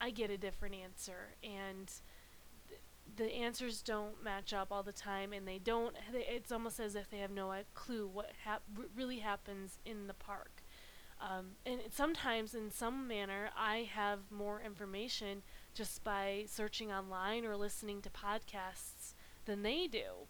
i 0.00 0.10
get 0.10 0.30
a 0.30 0.38
different 0.38 0.74
answer 0.74 1.34
and 1.42 1.92
th- 2.68 2.80
the 3.16 3.32
answers 3.34 3.82
don't 3.82 4.22
match 4.22 4.52
up 4.52 4.68
all 4.70 4.82
the 4.82 4.92
time 4.92 5.32
and 5.32 5.46
they 5.46 5.58
don't 5.58 5.94
it's 6.12 6.52
almost 6.52 6.80
as 6.80 6.94
if 6.94 7.08
they 7.10 7.18
have 7.18 7.30
no 7.30 7.50
uh, 7.52 7.62
clue 7.74 8.06
what 8.06 8.30
hap- 8.44 8.62
r- 8.76 8.84
really 8.96 9.18
happens 9.18 9.78
in 9.84 10.06
the 10.06 10.14
park. 10.14 10.62
Um, 11.20 11.56
and 11.66 11.80
sometimes 11.90 12.54
in 12.54 12.70
some 12.70 13.08
manner 13.08 13.50
i 13.56 13.88
have 13.92 14.20
more 14.30 14.60
information 14.64 15.42
just 15.74 16.04
by 16.04 16.44
searching 16.46 16.92
online 16.92 17.44
or 17.44 17.56
listening 17.56 18.00
to 18.02 18.10
podcasts 18.10 19.14
than 19.44 19.62
they 19.62 19.88
do 19.88 20.28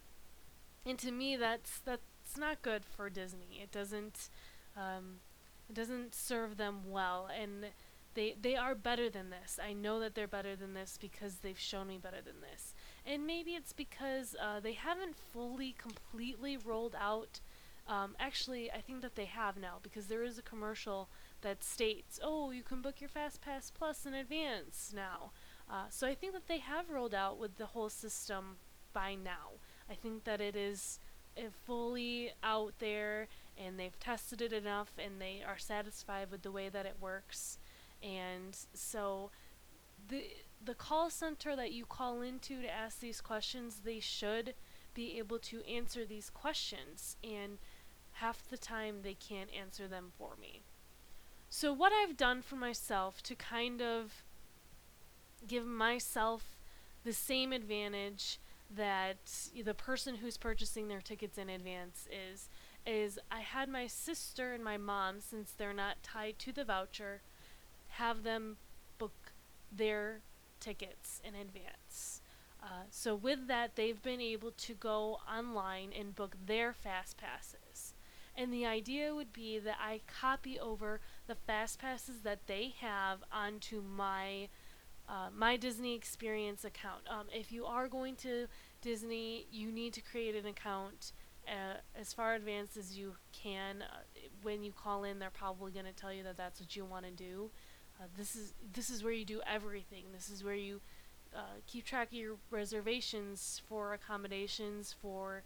and 0.89 0.99
to 0.99 1.13
me 1.13 1.37
that's 1.37 1.81
that's 1.81 2.37
not 2.39 2.63
good 2.63 2.85
for 2.85 3.11
Disney. 3.11 3.61
It 3.63 3.71
doesn't 3.71 4.31
um, 4.77 5.21
it 5.69 5.75
doesn't 5.75 6.15
serve 6.15 6.57
them 6.57 6.91
well, 6.91 7.29
and 7.39 7.67
they 8.15 8.35
they 8.41 8.57
are 8.57 8.75
better 8.75 9.11
than 9.11 9.31
this. 9.31 9.59
I 9.63 9.73
know 9.73 10.01
that 10.01 10.15
they're 10.15 10.27
better 10.27 10.57
than 10.57 10.75
this 10.75 10.99
because 11.01 11.37
they've 11.37 11.59
shown 11.59 11.89
me 11.89 11.99
better 11.99 12.23
than 12.25 12.41
this, 12.41 12.75
and 13.05 13.27
maybe 13.27 13.53
it's 13.53 13.73
because 13.73 14.35
uh, 14.41 14.61
they 14.61 14.73
haven't 14.73 15.17
fully 15.17 15.75
completely 15.77 16.57
rolled 16.57 16.97
out. 16.99 17.41
Um, 17.87 18.17
actually, 18.19 18.71
I 18.71 18.83
think 18.83 19.01
that 19.01 19.15
they 19.15 19.25
have 19.25 19.57
now 19.57 19.79
because 19.83 20.09
there 20.09 20.23
is 20.23 20.39
a 20.39 20.43
commercial 20.43 21.09
that 21.43 21.63
states, 21.63 22.19
"Oh, 22.23 22.51
you 22.51 22.63
can 22.63 22.83
book 22.83 23.01
your 23.01 23.11
Fast 23.11 23.41
Pass 23.43 23.71
Plus 23.71 24.07
in 24.07 24.15
advance 24.15 24.93
now." 24.95 25.33
Uh, 25.71 25.85
so 25.91 26.07
I 26.07 26.15
think 26.15 26.33
that 26.33 26.49
they 26.49 26.59
have 26.59 26.91
rolled 26.91 27.15
out 27.15 27.39
with 27.39 27.59
the 27.59 27.67
whole 27.67 27.91
system 27.91 28.57
by 28.95 29.15
now. 29.15 29.61
I 29.91 29.95
think 29.95 30.25
that 30.25 30.41
it 30.41 30.57
is 30.57 30.99
uh, 31.37 31.43
fully 31.65 32.33
out 32.43 32.75
there 32.79 33.29
and 33.57 33.79
they've 33.79 33.99
tested 33.99 34.43
it 34.43 34.53
enough 34.53 34.93
and 34.99 35.21
they 35.21 35.43
are 35.47 35.59
satisfied 35.59 36.31
with 36.31 36.43
the 36.43 36.53
way 36.53 36.69
that 36.69 36.87
it 36.87 36.97
works. 37.01 37.59
And 38.03 38.57
so 38.75 39.31
the 40.09 40.25
the 40.65 40.75
call 40.75 41.09
center 41.09 41.55
that 41.55 41.73
you 41.73 41.85
call 41.85 42.21
into 42.21 42.63
to 42.63 42.69
ask 42.69 43.01
these 43.01 43.21
questions, 43.21 43.83
they 43.85 44.01
should 44.01 44.55
be 44.93 45.17
able 45.19 45.39
to 45.39 45.65
answer 45.65 46.05
these 46.05 46.31
questions 46.31 47.17
and 47.23 47.59
half 48.15 48.49
the 48.49 48.59
time 48.59 48.97
they 49.03 49.15
can't 49.15 49.51
answer 49.57 49.87
them 49.87 50.11
for 50.19 50.31
me. 50.41 50.63
So 51.49 51.73
what 51.73 51.93
I've 51.93 52.17
done 52.17 52.43
for 52.43 52.57
myself 52.57 53.23
to 53.23 53.35
kind 53.35 53.81
of 53.81 54.25
give 55.47 55.65
myself 55.65 56.57
the 57.05 57.13
same 57.13 57.53
advantage 57.53 58.39
that 58.75 59.17
the 59.65 59.75
person 59.75 60.17
who's 60.17 60.37
purchasing 60.37 60.89
their 60.89 61.01
tickets 61.01 61.39
in 61.39 61.49
advance 61.49 62.07
is 62.11 62.49
is 62.87 63.19
I 63.31 63.41
had 63.41 63.69
my 63.69 63.87
sister 63.87 64.55
and 64.55 64.65
my 64.65 64.77
mom 64.77 65.21
since 65.21 65.53
they're 65.53 65.73
not 65.73 66.03
tied 66.03 66.39
to 66.41 66.53
the 66.53 66.65
voucher 66.65 67.23
have 67.89 68.23
them 68.23 68.57
book 68.99 69.33
their 69.71 70.21
tickets 70.61 71.21
in 71.25 71.35
advance. 71.35 72.21
Uh, 72.63 72.85
so 72.91 73.15
with 73.15 73.47
that, 73.47 73.77
they've 73.77 74.03
been 74.03 74.21
able 74.21 74.53
to 74.53 74.75
go 74.75 75.21
online 75.31 75.91
and 75.97 76.15
book 76.15 76.37
their 76.47 76.73
fast 76.73 77.17
passes. 77.17 77.95
And 78.37 78.53
the 78.53 78.67
idea 78.67 79.15
would 79.15 79.33
be 79.33 79.59
that 79.59 79.79
I 79.81 80.01
copy 80.07 80.59
over 80.59 81.01
the 81.27 81.35
fast 81.35 81.79
passes 81.79 82.21
that 82.21 82.47
they 82.47 82.75
have 82.81 83.19
onto 83.33 83.83
my 83.83 84.49
uh, 85.09 85.29
my 85.35 85.57
Disney 85.57 85.95
Experience 85.95 86.65
account. 86.65 87.03
Um, 87.09 87.27
if 87.33 87.51
you 87.51 87.65
are 87.65 87.89
going 87.89 88.17
to 88.17 88.47
Disney, 88.83 89.47
you 89.51 89.73
need 89.73 89.93
to 89.95 90.01
create 90.01 90.37
an 90.37 90.47
account 90.47 91.13
uh, 91.47 91.79
as 91.99 92.13
far 92.13 92.35
advanced 92.35 92.77
as 92.77 92.97
you 92.97 93.15
can. 93.33 93.83
Uh, 93.83 94.01
when 94.43 94.63
you 94.63 94.73
call 94.73 95.05
in, 95.05 95.19
they're 95.19 95.31
probably 95.31 95.73
going 95.73 95.87
to 95.87 95.93
tell 95.93 96.13
you 96.13 96.23
that 96.25 96.37
that's 96.37 96.61
what 96.61 96.77
you 96.77 96.85
want 96.85 97.07
to 97.07 97.11
do. 97.11 97.51
Uh, 98.01 98.05
this 98.17 98.37
is 98.37 98.55
this 98.73 98.91
is 98.91 99.03
where 99.03 99.13
you 99.13 99.25
do 99.25 99.41
everything. 99.47 100.05
This 100.13 100.29
is 100.31 100.45
where 100.45 100.55
you 100.55 100.81
uh, 101.35 101.61
keep 101.67 101.85
track 101.85 102.09
of 102.09 102.15
your 102.15 102.37
reservations 102.51 103.61
for 103.69 103.93
accommodations, 103.93 104.95
for 105.01 105.43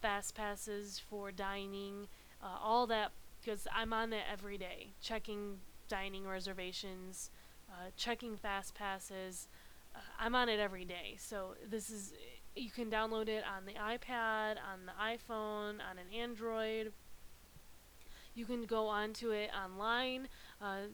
fast 0.00 0.34
passes, 0.34 1.00
for 1.10 1.30
dining, 1.30 2.08
uh, 2.42 2.56
all 2.62 2.86
that. 2.86 3.12
Because 3.40 3.68
I'm 3.74 3.92
on 3.92 4.14
it 4.14 4.22
every 4.32 4.56
day, 4.56 4.88
checking 5.02 5.58
dining 5.86 6.26
reservations, 6.26 7.30
uh, 7.74 7.90
checking 7.96 8.36
fast 8.36 8.74
passes. 8.74 9.48
Uh, 9.94 9.98
I'm 10.18 10.34
on 10.34 10.48
it 10.48 10.60
every 10.60 10.84
day. 10.84 11.16
So 11.18 11.54
this 11.68 11.90
is 11.90 12.12
you 12.54 12.70
can 12.70 12.90
download 12.90 13.28
it 13.28 13.42
on 13.44 13.66
the 13.66 13.72
iPad, 13.72 14.56
on 14.72 14.86
the 14.86 14.92
iPhone, 15.00 15.80
on 15.80 15.98
an 15.98 16.16
Android. 16.16 16.92
You 18.34 18.46
can 18.46 18.64
go 18.64 18.86
onto 18.86 19.30
it 19.30 19.50
online. 19.54 20.28
Uh, 20.60 20.88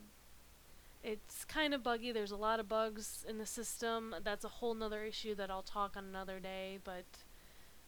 it's 1.03 1.45
kind 1.45 1.73
of 1.73 1.83
buggy. 1.83 2.13
There's 2.13 2.31
a 2.31 2.37
lot 2.37 2.61
of 2.61 2.69
bugs 2.69 3.25
in 3.29 3.39
the 3.39 3.47
system. 3.47 4.15
That's 4.23 4.45
a 4.45 4.49
whole 4.49 4.75
nother 4.75 5.05
issue 5.05 5.35
that 5.37 5.51
I'll 5.51 5.63
talk 5.63 5.97
on 5.97 6.05
another 6.05 6.41
day. 6.41 6.79
But 6.83 7.05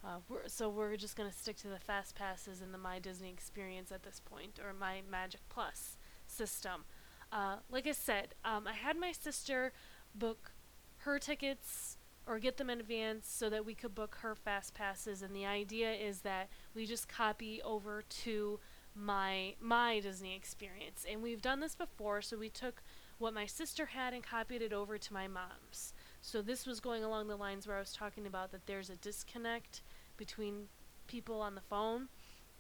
uh, 0.05 0.18
we're, 0.28 0.48
so 0.48 0.68
we're 0.68 0.96
just 0.96 1.16
gonna 1.16 1.33
stick 1.33 1.57
to 1.59 1.68
the 1.68 1.78
fast 1.78 2.14
passes 2.14 2.61
and 2.61 2.72
the 2.72 2.78
My 2.78 2.98
Disney 2.98 3.31
Experience 3.31 3.92
at 3.92 4.02
this 4.02 4.20
point, 4.24 4.59
or 4.62 4.72
My 4.72 5.00
Magic 5.11 5.40
Plus 5.48 5.96
system. 6.26 6.85
Uh, 7.33 7.57
like 7.71 7.87
I 7.87 7.92
said, 7.92 8.35
um, 8.45 8.66
I 8.68 8.75
had 8.75 8.97
my 8.97 9.11
sister 9.11 9.73
book 10.14 10.53
her 10.99 11.18
tickets 11.18 11.97
or 12.27 12.38
get 12.38 12.59
them 12.59 12.71
in 12.71 12.79
advance 12.79 13.29
so 13.29 13.51
that 13.51 13.64
we 13.64 13.75
could 13.75 13.95
book 13.95 14.18
her 14.21 14.35
fast 14.35 14.75
passes 14.75 15.23
and 15.23 15.35
the 15.35 15.45
idea 15.47 15.92
is 15.92 16.21
that 16.21 16.49
we 16.75 16.87
just 16.87 17.09
copy 17.09 17.61
over 17.62 18.05
to 18.09 18.61
my 18.95 19.55
my 19.61 20.01
Disney 20.01 20.37
experience. 20.37 21.05
And 21.11 21.23
we've 21.23 21.42
done 21.42 21.61
this 21.61 21.75
before 21.75 22.23
so 22.23 22.37
we 22.37 22.51
took 22.51 22.83
what 23.18 23.35
my 23.35 23.47
sister 23.47 23.87
had 23.87 24.12
and 24.12 24.23
copied 24.23 24.62
it 24.62 24.73
over 24.73 24.99
to 24.99 25.12
my 25.12 25.27
mom's. 25.27 25.95
So 26.21 26.42
this 26.42 26.66
was 26.66 26.81
going 26.81 27.03
along 27.03 27.29
the 27.29 27.37
lines 27.37 27.66
where 27.66 27.77
I 27.77 27.81
was 27.81 27.92
talking 27.92 28.27
about 28.27 28.53
that 28.53 28.66
there's 28.66 28.90
a 28.90 28.97
disconnect 28.97 29.83
between 30.16 30.68
people 31.07 31.40
on 31.40 31.55
the 31.55 31.61
phone. 31.61 32.09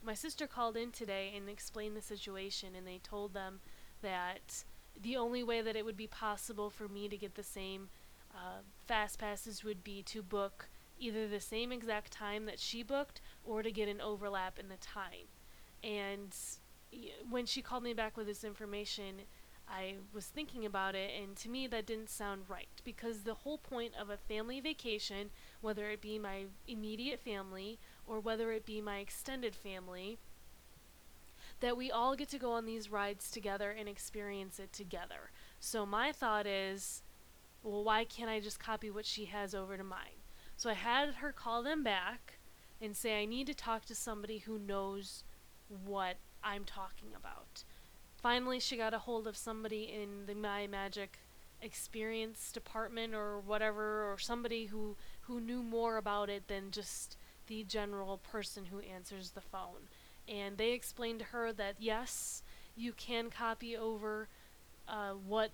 My 0.04 0.14
sister 0.14 0.46
called 0.46 0.76
in 0.76 0.90
today 0.90 1.32
and 1.36 1.48
explained 1.48 1.96
the 1.96 2.02
situation 2.02 2.74
and 2.74 2.86
they 2.86 2.98
told 2.98 3.34
them 3.34 3.60
that 4.02 4.64
the 5.00 5.16
only 5.16 5.42
way 5.42 5.62
that 5.62 5.76
it 5.76 5.84
would 5.84 5.96
be 5.96 6.06
possible 6.06 6.70
for 6.70 6.88
me 6.88 7.08
to 7.08 7.16
get 7.16 7.34
the 7.34 7.42
same 7.42 7.88
uh, 8.34 8.60
fast 8.86 9.18
passes 9.18 9.64
would 9.64 9.82
be 9.82 10.02
to 10.02 10.22
book 10.22 10.68
either 10.98 11.26
the 11.26 11.40
same 11.40 11.72
exact 11.72 12.12
time 12.12 12.46
that 12.46 12.58
she 12.58 12.82
booked 12.82 13.20
or 13.44 13.62
to 13.62 13.72
get 13.72 13.88
an 13.88 14.00
overlap 14.00 14.58
in 14.58 14.68
the 14.68 14.76
time. 14.76 15.26
And 15.82 16.34
when 17.28 17.46
she 17.46 17.62
called 17.62 17.82
me 17.82 17.92
back 17.92 18.16
with 18.16 18.26
this 18.26 18.44
information, 18.44 19.22
I 19.68 19.94
was 20.12 20.26
thinking 20.26 20.66
about 20.66 20.94
it, 20.94 21.10
and 21.20 21.34
to 21.36 21.48
me, 21.48 21.66
that 21.68 21.86
didn't 21.86 22.10
sound 22.10 22.42
right 22.48 22.68
because 22.84 23.20
the 23.20 23.34
whole 23.34 23.58
point 23.58 23.92
of 23.98 24.10
a 24.10 24.16
family 24.16 24.60
vacation, 24.60 25.30
whether 25.60 25.88
it 25.88 26.00
be 26.00 26.18
my 26.18 26.44
immediate 26.68 27.20
family 27.20 27.78
or 28.06 28.20
whether 28.20 28.52
it 28.52 28.66
be 28.66 28.80
my 28.80 28.98
extended 28.98 29.54
family, 29.54 30.18
that 31.62 31.76
we 31.76 31.90
all 31.90 32.14
get 32.14 32.28
to 32.28 32.38
go 32.38 32.52
on 32.52 32.66
these 32.66 32.90
rides 32.90 33.30
together 33.30 33.70
and 33.70 33.88
experience 33.88 34.58
it 34.58 34.72
together. 34.72 35.30
So, 35.58 35.86
my 35.86 36.12
thought 36.12 36.46
is 36.46 37.02
well, 37.62 37.84
why 37.84 38.04
can't 38.04 38.30
I 38.30 38.40
just 38.40 38.58
copy 38.58 38.90
what 38.90 39.06
she 39.06 39.26
has 39.26 39.54
over 39.54 39.76
to 39.76 39.84
mine? 39.84 40.22
So 40.56 40.70
I 40.70 40.74
had 40.74 41.14
her 41.14 41.32
call 41.32 41.62
them 41.62 41.82
back 41.82 42.38
and 42.80 42.96
say, 42.96 43.20
I 43.20 43.24
need 43.24 43.46
to 43.46 43.54
talk 43.54 43.84
to 43.86 43.94
somebody 43.94 44.38
who 44.38 44.58
knows 44.58 45.24
what 45.84 46.16
I'm 46.42 46.64
talking 46.64 47.10
about. 47.16 47.64
Finally, 48.20 48.60
she 48.60 48.76
got 48.76 48.94
a 48.94 48.98
hold 48.98 49.26
of 49.26 49.36
somebody 49.36 49.84
in 49.84 50.26
the 50.26 50.34
My 50.34 50.66
Magic 50.66 51.18
experience 51.60 52.50
department 52.50 53.14
or 53.14 53.38
whatever, 53.38 54.10
or 54.10 54.18
somebody 54.18 54.66
who, 54.66 54.96
who 55.22 55.40
knew 55.40 55.62
more 55.62 55.96
about 55.96 56.28
it 56.28 56.48
than 56.48 56.72
just 56.72 57.16
the 57.46 57.62
general 57.62 58.18
person 58.18 58.66
who 58.66 58.80
answers 58.80 59.30
the 59.30 59.40
phone. 59.40 59.88
And 60.28 60.56
they 60.56 60.72
explained 60.72 61.18
to 61.20 61.26
her 61.26 61.52
that 61.52 61.76
yes, 61.78 62.42
you 62.76 62.92
can 62.92 63.30
copy 63.30 63.76
over 63.76 64.28
uh, 64.88 65.12
what 65.12 65.50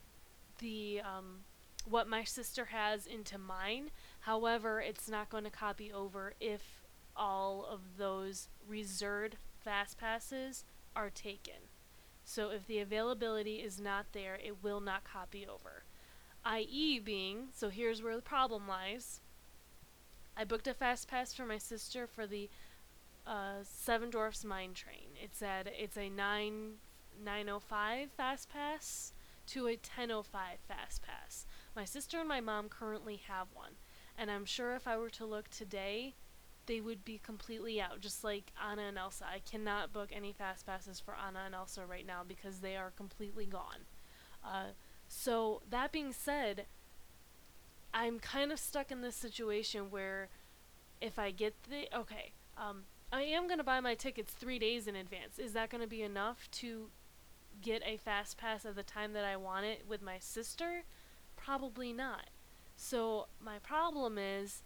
the 0.59 1.01
um, 1.01 1.41
what 1.89 2.09
my 2.09 2.25
sister 2.25 2.67
has 2.67 3.07
into 3.07 3.39
mine. 3.39 3.91
However, 4.21 4.81
it's 4.81 5.09
not 5.09 5.31
going 5.31 5.45
to 5.45 5.51
copy 5.51 5.93
over 5.93 6.35
if 6.41 6.85
all 7.17 7.67
of 7.69 7.81
those 7.97 8.49
reserved 8.69 9.37
fast 9.65 9.99
passes 9.99 10.65
are 10.95 11.11
taken. 11.11 11.69
So 12.25 12.51
if 12.51 12.67
the 12.67 12.79
availability 12.79 13.57
is 13.57 13.81
not 13.81 14.07
there, 14.13 14.35
it 14.35 14.63
will 14.63 14.81
not 14.81 15.05
copy 15.05 15.47
over. 15.47 15.85
IE 16.57 16.99
being, 16.99 17.49
so 17.55 17.69
here's 17.69 18.03
where 18.03 18.17
the 18.17 18.23
problem 18.23 18.69
lies. 18.69 19.21
I 20.37 20.45
booked 20.45 20.69
a 20.69 20.75
fast 20.75 21.09
pass 21.09 21.35
for 21.35 21.45
my 21.45 21.59
sister 21.59 22.07
for 22.07 22.27
the 22.27 22.49
uh, 23.29 23.63
Seven 23.63 24.11
Dwarfs 24.11 24.45
Mine 24.45 24.73
Train. 24.73 25.11
It's 25.23 25.43
at 25.43 25.69
it's 25.79 25.99
a 25.99 26.09
nine 26.09 26.79
nine 27.23 27.49
oh 27.49 27.61
five 27.61 28.11
fast 28.17 28.49
pass 28.49 29.13
to 29.49 29.67
a 29.67 29.77
ten 29.77 30.11
oh 30.11 30.23
five 30.23 30.59
fast 30.67 31.03
pass. 31.03 31.47
My 31.77 31.85
sister 31.85 32.19
and 32.19 32.29
my 32.29 32.41
mom 32.41 32.69
currently 32.69 33.21
have 33.29 33.49
one, 33.53 33.73
and 34.17 34.31
I'm 34.31 34.47
sure 34.47 34.75
if 34.75 34.89
I 34.89 34.97
were 34.97 35.11
to 35.11 35.27
look 35.27 35.51
today, 35.51 36.15
they 36.67 36.81
would 36.81 37.05
be 37.05 37.21
completely 37.23 37.81
out, 37.81 38.01
just 38.01 38.25
like 38.25 38.53
Anna 38.71 38.83
and 38.83 38.99
Elsa. 38.99 39.27
I 39.27 39.41
cannot 39.41 39.93
book 39.93 40.09
any 40.13 40.33
fast 40.33 40.67
passes 40.67 40.99
for 40.99 41.15
Anna 41.15 41.41
and 41.47 41.55
Elsa 41.55 41.85
right 41.85 42.07
now 42.07 42.23
because 42.27 42.61
they 42.61 42.77
are 42.77 42.93
completely 42.97 43.47
gone. 43.47 43.87
Uh, 44.43 44.73
so 45.07 45.63
that 45.69 45.93
being 45.93 46.13
said, 46.13 46.67
I'm 47.93 48.19
kind 48.21 48.53
of 48.53 48.59
stuck 48.59 48.91
in 48.91 49.03
this 49.03 49.17
situation 49.17 49.91
where 49.91 50.29
if 51.01 51.19
I 51.19 51.31
get 51.31 51.55
the 51.69 51.89
okay, 51.97 52.33
um, 52.57 52.85
I 53.11 53.23
am 53.23 53.49
gonna 53.49 53.65
buy 53.65 53.81
my 53.81 53.95
tickets 53.95 54.33
three 54.33 54.59
days 54.59 54.87
in 54.87 54.95
advance. 54.95 55.39
Is 55.39 55.55
that 55.55 55.71
gonna 55.71 55.87
be 55.87 56.03
enough 56.03 56.51
to 56.53 56.91
get 57.63 57.83
a 57.85 57.97
fast 57.97 58.37
pass 58.37 58.67
at 58.67 58.77
the 58.77 58.83
time 58.83 59.15
that 59.15 59.25
I 59.25 59.37
want 59.37 59.65
it 59.65 59.85
with 59.89 60.03
my 60.03 60.19
sister? 60.19 60.83
Probably 61.35 61.93
not. 61.93 62.29
So 62.77 63.29
my 63.41 63.59
problem 63.59 64.19
is 64.19 64.63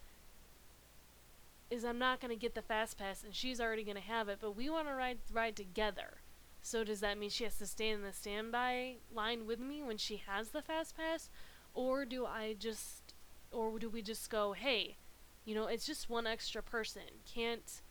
is 1.69 1.85
I'm 1.85 1.97
not 1.97 2.19
gonna 2.19 2.35
get 2.35 2.53
the 2.53 2.61
fast 2.61 2.97
pass 2.97 3.23
and 3.23 3.33
she's 3.33 3.61
already 3.61 3.83
gonna 3.83 4.01
have 4.01 4.27
it, 4.27 4.39
but 4.41 4.55
we 4.55 4.69
wanna 4.69 4.93
ride 4.93 5.19
ride 5.31 5.55
together. 5.55 6.17
So 6.61 6.83
does 6.83 6.99
that 6.99 7.17
mean 7.17 7.29
she 7.29 7.45
has 7.45 7.57
to 7.59 7.65
stay 7.65 7.89
in 7.89 8.03
the 8.03 8.13
standby 8.13 8.97
line 9.13 9.45
with 9.45 9.59
me 9.59 9.81
when 9.81 9.97
she 9.97 10.17
has 10.17 10.49
the 10.49 10.61
fast 10.61 10.97
pass? 10.97 11.29
Or 11.73 12.03
do 12.03 12.25
I 12.25 12.55
just 12.59 13.13
or 13.51 13.79
do 13.79 13.89
we 13.89 14.01
just 14.01 14.29
go, 14.29 14.51
hey, 14.51 14.97
you 15.45 15.55
know, 15.55 15.67
it's 15.67 15.85
just 15.85 16.09
one 16.09 16.27
extra 16.27 16.61
person. 16.61 17.03
Can't 17.25 17.81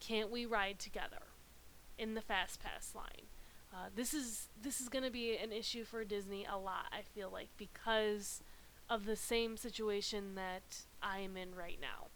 can't 0.00 0.30
we 0.30 0.46
ride 0.46 0.78
together 0.78 1.22
in 1.98 2.14
the 2.14 2.20
fast 2.20 2.60
pass 2.60 2.92
line? 2.94 3.26
Uh, 3.72 3.88
this 3.94 4.12
is 4.12 4.48
this 4.60 4.80
is 4.80 4.88
going 4.88 5.04
to 5.04 5.10
be 5.10 5.36
an 5.36 5.52
issue 5.52 5.84
for 5.84 6.04
Disney 6.04 6.44
a 6.50 6.58
lot. 6.58 6.86
I 6.92 7.02
feel 7.02 7.30
like 7.30 7.48
because 7.56 8.42
of 8.88 9.04
the 9.04 9.14
same 9.14 9.56
situation 9.56 10.34
that 10.34 10.82
I 11.00 11.20
am 11.20 11.36
in 11.36 11.54
right 11.54 11.78
now. 11.80 12.08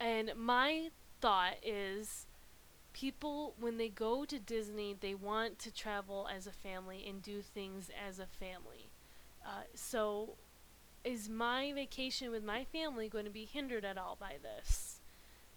And 0.00 0.32
my 0.34 0.88
thought 1.20 1.56
is 1.62 2.26
people 2.94 3.54
when 3.60 3.76
they 3.76 3.90
go 3.90 4.24
to 4.24 4.38
Disney, 4.38 4.96
they 4.98 5.14
want 5.14 5.58
to 5.60 5.72
travel 5.72 6.28
as 6.34 6.46
a 6.46 6.52
family 6.52 7.04
and 7.06 7.20
do 7.20 7.42
things 7.42 7.90
as 8.08 8.18
a 8.18 8.26
family. 8.26 8.90
Uh, 9.44 9.64
so 9.74 10.36
is 11.04 11.28
my 11.28 11.72
vacation 11.74 12.30
with 12.30 12.42
my 12.42 12.64
family 12.64 13.08
going 13.08 13.24
to 13.24 13.30
be 13.30 13.44
hindered 13.44 13.84
at 13.84 13.98
all 13.98 14.16
by 14.18 14.36
this? 14.42 14.97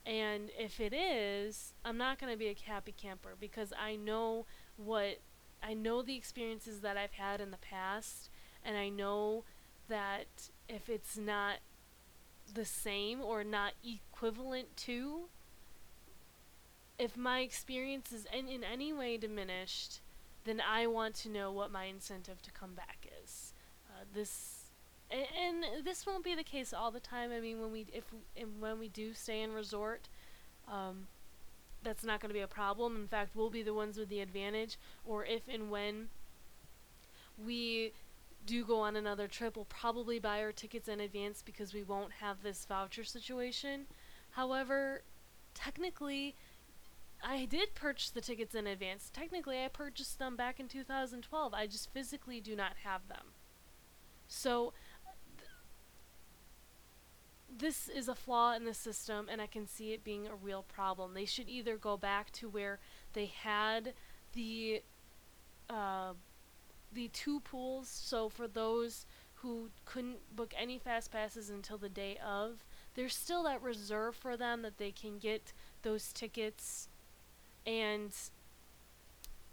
And 0.06 0.50
if 0.58 0.80
it 0.80 0.94
is, 0.94 1.74
I'm 1.86 1.98
not 1.98 2.20
going 2.20 2.32
to 2.32 2.38
be 2.38 2.48
a 2.48 2.56
happy 2.66 2.94
camper 2.96 3.36
because 3.40 3.72
I 3.80 3.96
know 3.96 4.46
what 4.78 5.20
I 5.64 5.76
know 5.76 6.02
the 6.02 6.16
experiences 6.16 6.80
that 6.82 6.98
I've 6.98 7.14
had 7.14 7.40
in 7.40 7.52
the 7.52 7.58
past 7.58 8.32
and 8.66 8.76
I 8.78 8.90
know 8.90 9.44
that 9.90 10.50
if 10.68 10.90
it's 10.90 11.18
not 11.18 11.58
the 12.52 12.66
same 12.66 13.22
or 13.22 13.44
not 13.44 13.74
equivalent 13.84 14.76
to 14.76 15.26
if 17.02 17.18
my 17.18 17.40
experience 17.40 18.12
is 18.12 18.28
in, 18.32 18.48
in 18.48 18.64
any 18.64 18.94
way 18.94 19.18
diminished, 19.18 20.02
then 20.44 20.62
I 20.62 20.86
want 20.86 21.16
to 21.16 21.30
know 21.30 21.52
what 21.52 21.72
my 21.72 21.86
incentive 21.86 22.44
to 22.44 22.52
come 22.52 22.76
back 22.76 23.08
is. 23.24 23.54
Uh, 23.90 24.04
this 24.14 24.51
and, 25.12 25.64
and, 25.64 25.86
this 25.86 26.06
won't 26.06 26.24
be 26.24 26.36
the 26.36 26.44
case 26.44 26.74
all 26.74 26.92
the 26.92 27.00
time. 27.00 27.32
I 27.32 27.40
mean, 27.40 27.60
when 27.60 27.72
we 27.72 27.86
if 27.94 28.06
when 28.60 28.80
we 28.80 28.88
do 28.88 29.14
stay 29.14 29.42
in 29.42 29.54
resort, 29.54 30.10
um, 30.68 31.08
that's 31.84 32.04
not 32.04 32.22
going 32.22 32.30
to 32.30 32.34
be 32.34 32.42
a 32.42 32.48
problem. 32.48 32.96
In 32.96 33.08
fact, 33.08 33.36
we'll 33.36 33.50
be 33.50 33.64
the 33.64 33.74
ones 33.74 33.98
with 33.98 34.10
the 34.10 34.22
advantage. 34.22 34.78
Or 35.06 35.26
if 35.26 35.42
and 35.48 35.70
when 35.70 36.10
we 37.44 37.94
do 38.46 38.66
go 38.66 38.80
on 38.80 38.96
another 38.96 39.28
trip, 39.28 39.56
we'll 39.56 39.66
probably 39.66 40.20
buy 40.20 40.42
our 40.42 40.52
tickets 40.52 40.88
in 40.88 41.00
advance 41.00 41.42
because 41.46 41.74
we 41.74 41.84
won't 41.84 42.14
have 42.14 42.42
this 42.44 42.66
voucher 42.66 43.04
situation. 43.04 43.86
However, 44.32 45.04
technically, 45.54 46.36
I 47.24 47.46
did 47.46 47.76
purchase 47.76 48.10
the 48.10 48.22
tickets 48.22 48.56
in 48.56 48.66
advance. 48.66 49.12
Technically, 49.14 49.64
I 49.64 49.68
purchased 49.68 50.20
them 50.20 50.36
back 50.36 50.60
in 50.60 50.68
2012. 50.68 51.54
I 51.54 51.68
just 51.68 51.92
physically 51.94 52.42
do 52.42 52.56
not 52.56 52.74
have 52.84 53.08
them. 53.08 53.34
So, 54.28 54.74
this 57.56 57.88
is 57.90 58.08
a 58.08 58.16
flaw 58.16 58.54
in 58.54 58.66
the 58.66 58.74
system, 58.74 59.28
and 59.30 59.42
I 59.42 59.48
can 59.48 59.68
see 59.68 59.92
it 59.92 60.04
being 60.04 60.28
a 60.28 60.36
real 60.36 60.64
problem. 60.64 61.14
They 61.14 61.26
should 61.26 61.50
either 61.50 61.78
go 61.78 61.98
back 61.98 62.32
to 62.34 62.50
where 62.50 62.80
they 63.14 63.26
had 63.26 63.94
the 64.34 64.82
uh, 65.70 66.14
the 66.94 67.10
two 67.10 67.40
pools. 67.42 67.88
So 67.88 68.30
for 68.30 68.48
those 68.48 69.06
who 69.36 69.70
couldn't 69.86 70.36
book 70.36 70.54
any 70.58 70.78
fast 70.78 71.12
passes 71.12 71.50
until 71.50 71.78
the 71.78 71.90
day 71.90 72.18
of, 72.26 72.64
there's 72.96 73.16
still 73.16 73.44
that 73.44 73.62
reserve 73.62 74.16
for 74.16 74.38
them 74.38 74.62
that 74.62 74.78
they 74.78 74.92
can 74.92 75.18
get 75.18 75.54
those 75.82 76.14
tickets, 76.14 76.90
and 77.66 78.14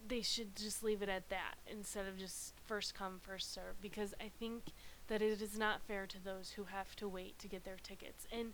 they 0.06 0.22
should 0.22 0.54
just 0.56 0.82
leave 0.82 1.02
it 1.02 1.08
at 1.08 1.28
that 1.28 1.56
instead 1.66 2.06
of 2.06 2.18
just 2.18 2.54
first 2.66 2.94
come 2.94 3.18
first 3.20 3.52
serve 3.52 3.80
because 3.82 4.14
I 4.20 4.30
think 4.38 4.64
that 5.08 5.22
it 5.22 5.42
is 5.42 5.58
not 5.58 5.82
fair 5.82 6.06
to 6.06 6.22
those 6.22 6.52
who 6.56 6.64
have 6.64 6.94
to 6.96 7.08
wait 7.08 7.38
to 7.38 7.48
get 7.48 7.64
their 7.64 7.76
tickets. 7.82 8.26
And 8.30 8.52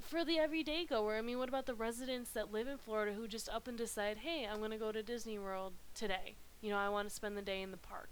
for 0.00 0.24
the 0.24 0.38
everyday 0.38 0.84
goer, 0.84 1.16
I 1.16 1.22
mean, 1.22 1.38
what 1.38 1.48
about 1.48 1.66
the 1.66 1.74
residents 1.74 2.30
that 2.30 2.52
live 2.52 2.68
in 2.68 2.78
Florida 2.78 3.12
who 3.12 3.26
just 3.26 3.48
up 3.48 3.66
and 3.66 3.76
decide, 3.76 4.18
hey, 4.18 4.46
I'm 4.46 4.58
going 4.58 4.70
to 4.70 4.76
go 4.76 4.92
to 4.92 5.02
Disney 5.02 5.38
World 5.38 5.72
today? 5.94 6.34
You 6.60 6.70
know, 6.70 6.78
I 6.78 6.88
want 6.88 7.08
to 7.08 7.14
spend 7.14 7.36
the 7.36 7.42
day 7.42 7.62
in 7.62 7.70
the 7.70 7.76
park. 7.76 8.10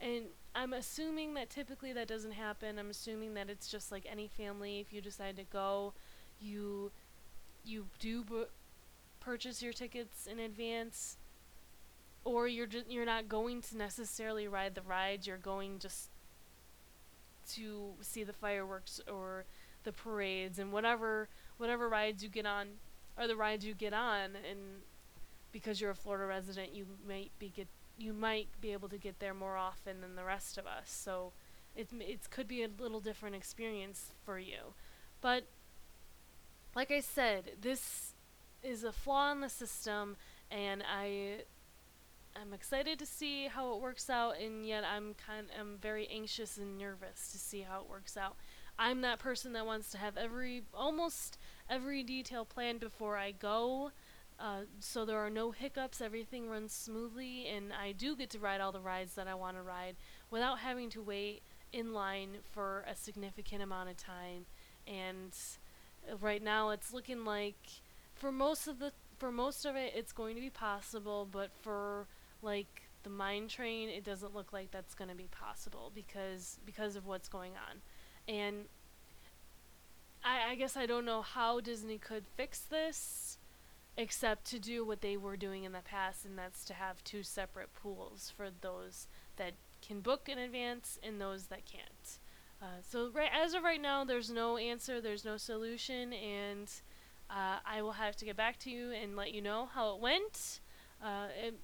And 0.00 0.26
I'm 0.54 0.72
assuming 0.72 1.34
that 1.34 1.50
typically 1.50 1.92
that 1.92 2.08
doesn't 2.08 2.32
happen. 2.32 2.78
I'm 2.78 2.90
assuming 2.90 3.34
that 3.34 3.48
it's 3.48 3.68
just 3.68 3.90
like 3.90 4.06
any 4.10 4.28
family. 4.28 4.80
If 4.80 4.92
you 4.92 5.00
decide 5.00 5.36
to 5.36 5.44
go, 5.44 5.94
you 6.40 6.90
you 7.64 7.86
do 8.00 8.24
purchase 9.20 9.62
your 9.62 9.72
tickets 9.72 10.26
in 10.26 10.40
advance 10.40 11.16
or 12.24 12.46
you're 12.46 12.66
just 12.66 12.90
you're 12.90 13.06
not 13.06 13.28
going 13.28 13.60
to 13.60 13.76
necessarily 13.76 14.46
ride 14.46 14.74
the 14.74 14.82
rides 14.82 15.26
you're 15.26 15.36
going 15.36 15.78
just 15.78 16.10
to 17.48 17.94
see 18.00 18.22
the 18.22 18.32
fireworks 18.32 19.00
or 19.10 19.44
the 19.84 19.92
parades 19.92 20.58
and 20.58 20.72
whatever 20.72 21.28
whatever 21.56 21.88
rides 21.88 22.22
you 22.22 22.28
get 22.28 22.46
on 22.46 22.68
are 23.18 23.26
the 23.26 23.36
rides 23.36 23.64
you 23.64 23.74
get 23.74 23.92
on 23.92 24.36
and 24.48 24.82
because 25.50 25.80
you're 25.80 25.90
a 25.90 25.94
Florida 25.94 26.26
resident 26.26 26.74
you 26.74 26.86
might 27.06 27.30
be 27.38 27.48
get 27.48 27.68
you 27.98 28.12
might 28.12 28.48
be 28.60 28.72
able 28.72 28.88
to 28.88 28.96
get 28.96 29.20
there 29.20 29.34
more 29.34 29.56
often 29.56 30.00
than 30.00 30.16
the 30.16 30.24
rest 30.24 30.56
of 30.58 30.66
us. 30.66 30.90
So 30.90 31.32
it 31.76 31.88
it 32.00 32.30
could 32.30 32.48
be 32.48 32.62
a 32.62 32.68
little 32.78 33.00
different 33.00 33.36
experience 33.36 34.12
for 34.24 34.38
you. 34.38 34.74
But 35.20 35.44
like 36.74 36.90
I 36.90 37.00
said 37.00 37.52
this 37.60 38.14
is 38.62 38.84
a 38.84 38.92
flaw 38.92 39.32
in 39.32 39.40
the 39.40 39.48
system 39.48 40.16
and 40.50 40.82
I 40.82 41.44
I'm 42.40 42.52
excited 42.52 42.98
to 42.98 43.06
see 43.06 43.46
how 43.46 43.74
it 43.74 43.80
works 43.80 44.08
out, 44.08 44.40
and 44.40 44.66
yet 44.66 44.84
I'm 44.84 45.14
kind 45.14 45.46
I'm 45.58 45.78
very 45.80 46.08
anxious 46.08 46.56
and 46.56 46.78
nervous 46.78 47.30
to 47.32 47.38
see 47.38 47.60
how 47.62 47.80
it 47.80 47.90
works 47.90 48.16
out. 48.16 48.36
I'm 48.78 49.02
that 49.02 49.18
person 49.18 49.52
that 49.52 49.66
wants 49.66 49.90
to 49.90 49.98
have 49.98 50.16
every 50.16 50.62
almost 50.74 51.38
every 51.68 52.02
detail 52.02 52.44
planned 52.44 52.80
before 52.80 53.16
I 53.16 53.32
go, 53.32 53.92
uh, 54.40 54.62
so 54.80 55.04
there 55.04 55.18
are 55.18 55.30
no 55.30 55.50
hiccups. 55.52 56.00
Everything 56.00 56.48
runs 56.48 56.72
smoothly, 56.72 57.46
and 57.46 57.72
I 57.72 57.92
do 57.92 58.16
get 58.16 58.30
to 58.30 58.38
ride 58.38 58.60
all 58.60 58.72
the 58.72 58.80
rides 58.80 59.14
that 59.14 59.28
I 59.28 59.34
want 59.34 59.56
to 59.56 59.62
ride 59.62 59.96
without 60.30 60.58
having 60.58 60.90
to 60.90 61.02
wait 61.02 61.42
in 61.72 61.92
line 61.92 62.38
for 62.50 62.84
a 62.88 62.96
significant 62.96 63.62
amount 63.62 63.90
of 63.90 63.96
time. 63.96 64.46
And 64.86 65.32
right 66.20 66.42
now, 66.42 66.70
it's 66.70 66.92
looking 66.92 67.24
like 67.24 67.82
for 68.14 68.32
most 68.32 68.66
of 68.66 68.78
the 68.78 68.92
for 69.18 69.30
most 69.30 69.64
of 69.64 69.76
it, 69.76 69.92
it's 69.94 70.12
going 70.12 70.34
to 70.34 70.40
be 70.40 70.50
possible, 70.50 71.28
but 71.30 71.50
for 71.60 72.08
like 72.42 72.82
the 73.02 73.10
mine 73.10 73.48
train, 73.48 73.88
it 73.88 74.04
doesn't 74.04 74.34
look 74.34 74.52
like 74.52 74.70
that's 74.70 74.94
going 74.94 75.10
to 75.10 75.16
be 75.16 75.28
possible 75.30 75.90
because 75.94 76.58
because 76.64 76.96
of 76.96 77.06
what's 77.06 77.28
going 77.28 77.52
on. 77.52 77.80
And 78.32 78.64
I, 80.24 80.52
I 80.52 80.54
guess 80.54 80.76
I 80.76 80.86
don't 80.86 81.04
know 81.04 81.22
how 81.22 81.60
Disney 81.60 81.98
could 81.98 82.24
fix 82.36 82.60
this 82.60 83.38
except 83.96 84.46
to 84.46 84.58
do 84.58 84.84
what 84.84 85.02
they 85.02 85.16
were 85.16 85.36
doing 85.36 85.64
in 85.64 85.72
the 85.72 85.80
past 85.80 86.24
and 86.24 86.38
that's 86.38 86.64
to 86.64 86.72
have 86.74 87.04
two 87.04 87.22
separate 87.22 87.68
pools 87.74 88.32
for 88.34 88.48
those 88.62 89.06
that 89.36 89.52
can 89.86 90.00
book 90.00 90.28
in 90.28 90.38
advance 90.38 90.98
and 91.02 91.20
those 91.20 91.44
that 91.46 91.66
can't. 91.66 92.18
Uh, 92.62 92.80
so 92.88 93.10
right 93.12 93.30
as 93.34 93.54
of 93.54 93.64
right 93.64 93.80
now, 93.80 94.04
there's 94.04 94.30
no 94.30 94.56
answer, 94.56 95.00
there's 95.00 95.24
no 95.24 95.36
solution, 95.36 96.12
and 96.12 96.70
uh, 97.28 97.56
I 97.66 97.82
will 97.82 97.92
have 97.92 98.14
to 98.16 98.24
get 98.24 98.36
back 98.36 98.58
to 98.60 98.70
you 98.70 98.92
and 98.92 99.16
let 99.16 99.34
you 99.34 99.42
know 99.42 99.68
how 99.74 99.96
it 99.96 100.00
went. 100.00 100.60
Uh, 101.02 101.26
it, 101.36 101.58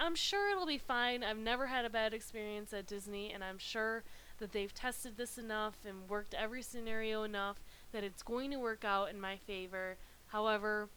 I'm 0.00 0.14
sure 0.14 0.50
it'll 0.50 0.66
be 0.66 0.78
fine. 0.78 1.22
I've 1.22 1.38
never 1.38 1.66
had 1.66 1.84
a 1.84 1.90
bad 1.90 2.14
experience 2.14 2.72
at 2.72 2.86
Disney, 2.86 3.32
and 3.32 3.42
I'm 3.42 3.58
sure 3.58 4.04
that 4.38 4.52
they've 4.52 4.72
tested 4.72 5.16
this 5.16 5.38
enough 5.38 5.76
and 5.86 6.08
worked 6.08 6.34
every 6.34 6.62
scenario 6.62 7.22
enough 7.22 7.62
that 7.92 8.04
it's 8.04 8.22
going 8.22 8.50
to 8.50 8.58
work 8.58 8.84
out 8.84 9.10
in 9.10 9.20
my 9.20 9.36
favor. 9.36 9.96
However, 10.28 10.88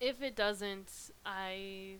if 0.00 0.22
it 0.22 0.36
doesn't, 0.36 1.10
I 1.26 1.96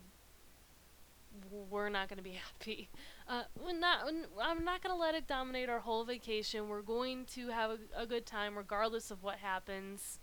we're 1.71 1.89
not 1.89 2.09
going 2.09 2.17
to 2.19 2.23
be 2.23 2.39
happy. 2.61 2.89
Uh, 3.29 3.43
we're 3.63 3.79
not, 3.79 4.09
I'm 4.41 4.65
not 4.65 4.83
going 4.83 4.95
to 4.95 5.01
let 5.01 5.15
it 5.15 5.27
dominate 5.27 5.69
our 5.69 5.81
whole 5.81 6.05
vacation. 6.05 6.69
We're 6.69 6.83
going 6.83 7.27
to 7.27 7.49
have 7.49 7.71
a, 7.71 8.03
a 8.03 8.07
good 8.07 8.27
time 8.27 8.57
regardless 8.57 9.11
of 9.11 9.23
what 9.23 9.37
happens. 9.37 10.19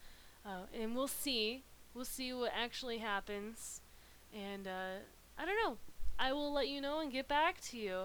Uh, 0.46 0.64
and 0.74 0.96
we'll 0.96 1.08
see. 1.08 1.64
We'll 1.94 2.06
see 2.06 2.34
what 2.34 2.52
actually 2.56 3.00
happens. 3.00 3.82
And 4.36 4.68
uh, 4.68 5.00
I 5.38 5.46
don't 5.46 5.56
know. 5.64 5.78
I 6.20 6.34
will 6.34 6.52
let 6.52 6.68
you 6.68 6.82
know 6.82 7.00
and 7.00 7.12
get 7.12 7.28
back 7.28 7.62
to 7.70 7.78
you. 7.78 7.96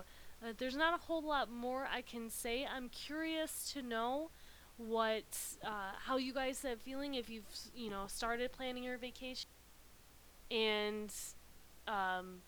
Uh, 0.43 0.53
there's 0.57 0.77
not 0.77 0.95
a 0.95 1.03
whole 1.03 1.23
lot 1.23 1.51
more 1.51 1.89
I 1.93 2.03
can 2.03 2.31
say. 2.31 2.65
I'm 2.67 2.89
curious 2.89 3.71
to 3.75 3.83
know 3.83 4.31
what, 4.77 5.39
uh, 5.65 5.93
how 6.07 6.17
you 6.17 6.33
guys 6.33 6.65
are 6.65 6.77
feeling 6.77 7.15
if 7.15 7.29
you've, 7.29 7.45
you 7.75 7.91
know, 7.91 8.05
started 8.07 8.53
planning 8.53 8.85
your 8.85 8.97
vacation. 8.97 9.49
And, 10.51 11.13
um, 11.87 12.39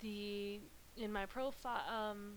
the 0.00 0.60
in 0.96 1.12
my 1.12 1.26
profile 1.26 1.82
um, 1.88 2.34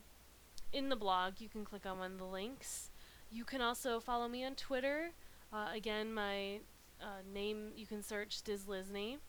in 0.73 0.89
the 0.89 0.95
blog 0.95 1.33
you 1.39 1.49
can 1.49 1.63
click 1.63 1.85
on 1.85 1.99
one 1.99 2.13
of 2.13 2.17
the 2.17 2.25
links. 2.25 2.89
You 3.31 3.43
can 3.43 3.61
also 3.61 3.99
follow 3.99 4.27
me 4.27 4.43
on 4.45 4.55
twitter. 4.55 5.11
Uh, 5.51 5.67
again 5.73 6.13
my 6.13 6.59
uh, 7.01 7.21
name 7.31 7.71
you 7.75 7.85
can 7.85 8.01
search 8.01 8.41
dislisney 8.41 9.19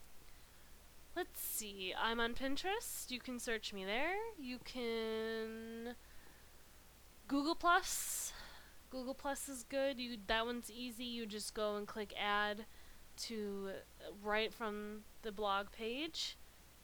let's 1.14 1.40
see 1.40 1.94
i'm 2.00 2.20
on 2.20 2.34
pinterest. 2.34 3.10
You 3.10 3.20
can 3.20 3.38
search 3.38 3.72
me 3.72 3.84
there. 3.84 4.14
You 4.38 4.58
can 4.64 5.94
google 7.26 7.54
plus. 7.54 8.32
Google 8.90 9.14
plus 9.14 9.48
is 9.48 9.64
good. 9.64 10.00
You 10.00 10.16
that 10.26 10.46
one's 10.46 10.70
easy. 10.70 11.04
You 11.04 11.26
just 11.26 11.54
go 11.54 11.76
and 11.76 11.86
click 11.86 12.14
add 12.18 12.64
to 13.18 13.68
uh, 13.68 14.10
write 14.22 14.52
from 14.52 15.00
the 15.22 15.32
blog 15.32 15.70
page. 15.72 16.36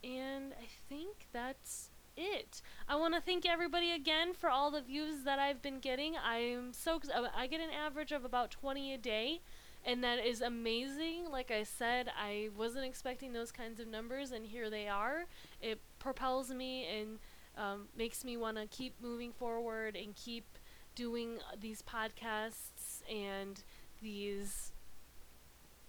And 0.03 0.53
I 0.53 0.67
think 0.89 1.29
that's 1.33 1.91
it. 2.17 2.61
I 2.89 2.97
want 2.97 3.15
to 3.15 3.21
thank 3.21 3.47
everybody 3.47 3.93
again 3.93 4.35
for 4.35 4.51
all 4.51 4.71
the 4.71 4.83
views 4.83 5.25
that 5.25 5.39
I've 5.39 5.63
been 5.63 5.81
getting. 5.81 6.15
I'm 6.17 6.73
so 6.73 7.01
uh, 7.15 7.29
I 7.37 7.47
get 7.47 7.61
an 7.61 7.71
average 7.71 8.13
of 8.13 8.25
about 8.25 8.51
20 8.51 8.95
a 8.95 8.99
day, 8.99 9.41
and 9.85 10.05
that 10.05 10.25
is 10.25 10.41
amazing. 10.41 11.31
Like 11.31 11.51
I 11.51 11.63
said, 11.63 12.11
I 12.19 12.51
wasn't 12.57 12.85
expecting 12.85 13.33
those 13.33 13.51
kinds 13.51 13.81
of 13.81 13.89
numbers, 13.89 14.31
and 14.33 14.47
here 14.47 14.71
they 14.71 14.89
are. 14.89 15.25
It 15.61 15.81
propels 15.99 16.51
me 16.51 16.87
and 16.87 17.19
um, 17.57 17.89
makes 17.97 18.25
me 18.25 18.37
want 18.37 18.57
to 18.59 18.67
keep 18.67 18.95
moving 19.01 19.33
forward 19.33 19.97
and 19.97 20.15
keep 20.15 20.59
doing 20.95 21.39
uh, 21.39 21.57
these 21.61 21.83
podcasts 21.83 23.03
and 23.11 23.63
these 24.03 24.73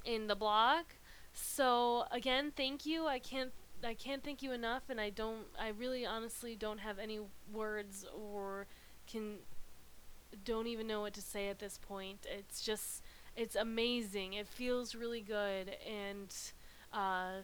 in 0.05 0.27
the 0.27 0.35
blog. 0.35 0.85
So 1.33 2.05
again, 2.11 2.51
thank 2.55 2.85
you. 2.85 3.07
I 3.07 3.19
can't 3.19 3.51
I 3.83 3.93
can't 3.93 4.23
thank 4.23 4.41
you 4.41 4.51
enough 4.51 4.83
and 4.89 4.99
I 4.99 5.09
don't 5.09 5.45
I 5.59 5.69
really 5.69 6.05
honestly 6.05 6.55
don't 6.55 6.79
have 6.79 6.97
any 6.97 7.19
words 7.51 8.05
or 8.15 8.67
can 9.07 9.39
don't 10.43 10.67
even 10.67 10.87
know 10.87 11.01
what 11.01 11.13
to 11.13 11.21
say 11.21 11.49
at 11.49 11.59
this 11.59 11.77
point. 11.77 12.25
It's 12.29 12.61
just 12.61 13.03
it's 13.35 13.55
amazing. 13.55 14.33
It 14.33 14.47
feels 14.47 14.95
really 14.95 15.21
good 15.21 15.75
and 15.85 16.33
uh, 16.93 17.41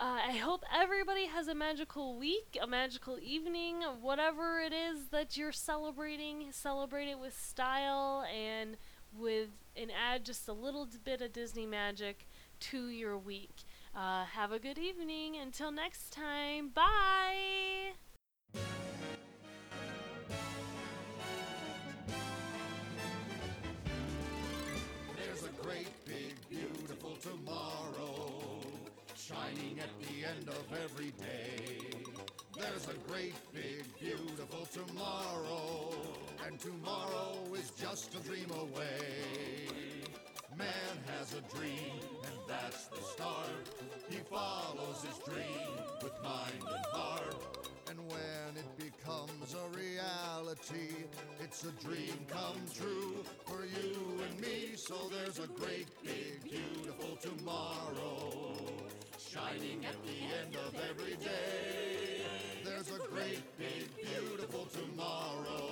uh, 0.00 0.18
I 0.28 0.36
hope 0.36 0.62
everybody 0.72 1.26
has 1.26 1.48
a 1.48 1.54
magical 1.54 2.16
week, 2.16 2.56
a 2.60 2.66
magical 2.68 3.18
evening, 3.20 3.82
whatever 4.00 4.60
it 4.60 4.72
is 4.72 5.08
that 5.10 5.36
you're 5.36 5.50
celebrating. 5.50 6.52
Celebrate 6.52 7.08
it 7.08 7.18
with 7.18 7.36
style 7.36 8.24
and 8.32 8.76
with 9.16 9.48
and 9.76 9.90
add 9.92 10.24
just 10.24 10.48
a 10.48 10.52
little 10.52 10.88
bit 11.04 11.20
of 11.20 11.32
Disney 11.32 11.66
magic 11.66 12.26
to 12.60 12.88
your 12.88 13.16
week. 13.16 13.62
Uh, 13.94 14.24
have 14.24 14.52
a 14.52 14.58
good 14.58 14.78
evening. 14.78 15.36
Until 15.36 15.70
next 15.70 16.12
time, 16.12 16.70
bye. 16.70 17.92
There's 25.16 25.44
a 25.44 25.62
great, 25.62 25.88
big, 26.06 26.34
beautiful 26.48 27.16
tomorrow 27.22 28.60
shining 29.14 29.78
at 29.78 29.90
the 30.00 30.24
end 30.24 30.48
of 30.48 30.64
every 30.84 31.12
day. 31.18 31.78
There's 32.58 32.88
a 32.88 32.94
great, 33.10 33.34
big, 33.52 33.84
beautiful 34.00 34.66
tomorrow, 34.72 35.92
and 36.46 36.58
tomorrow 36.58 37.36
is 37.54 37.70
just 37.70 38.14
a 38.14 38.20
dream 38.20 38.50
away. 38.50 39.68
Man 40.56 40.66
has 41.16 41.34
a 41.34 41.42
dream, 41.54 42.00
and 42.24 42.34
that's 42.48 42.86
the 42.86 43.00
start. 43.02 43.68
He 44.08 44.18
follows 44.30 45.04
his 45.04 45.18
dream 45.18 45.68
with 46.02 46.12
mind 46.22 46.54
and 46.60 46.86
heart. 46.92 47.36
And 47.88 47.98
when 47.98 48.56
it 48.56 48.76
becomes 48.76 49.54
a 49.54 49.78
reality, 49.78 51.06
it's 51.40 51.64
a 51.64 51.72
dream 51.84 52.16
come 52.28 52.60
true 52.74 53.24
for 53.46 53.64
you 53.64 54.20
and 54.28 54.40
me. 54.40 54.72
So 54.76 54.94
there's 55.10 55.38
a 55.38 55.46
great, 55.46 55.86
big, 56.02 56.42
beautiful 56.42 57.16
tomorrow 57.16 58.58
shining 59.18 59.84
at 59.84 59.96
the 60.04 60.18
end 60.40 60.56
of 60.56 60.74
every 60.90 61.16
day. 61.16 62.22
There's 62.64 62.88
a 62.88 62.98
great, 63.08 63.42
big, 63.58 63.88
beautiful 63.96 64.66
tomorrow, 64.66 65.67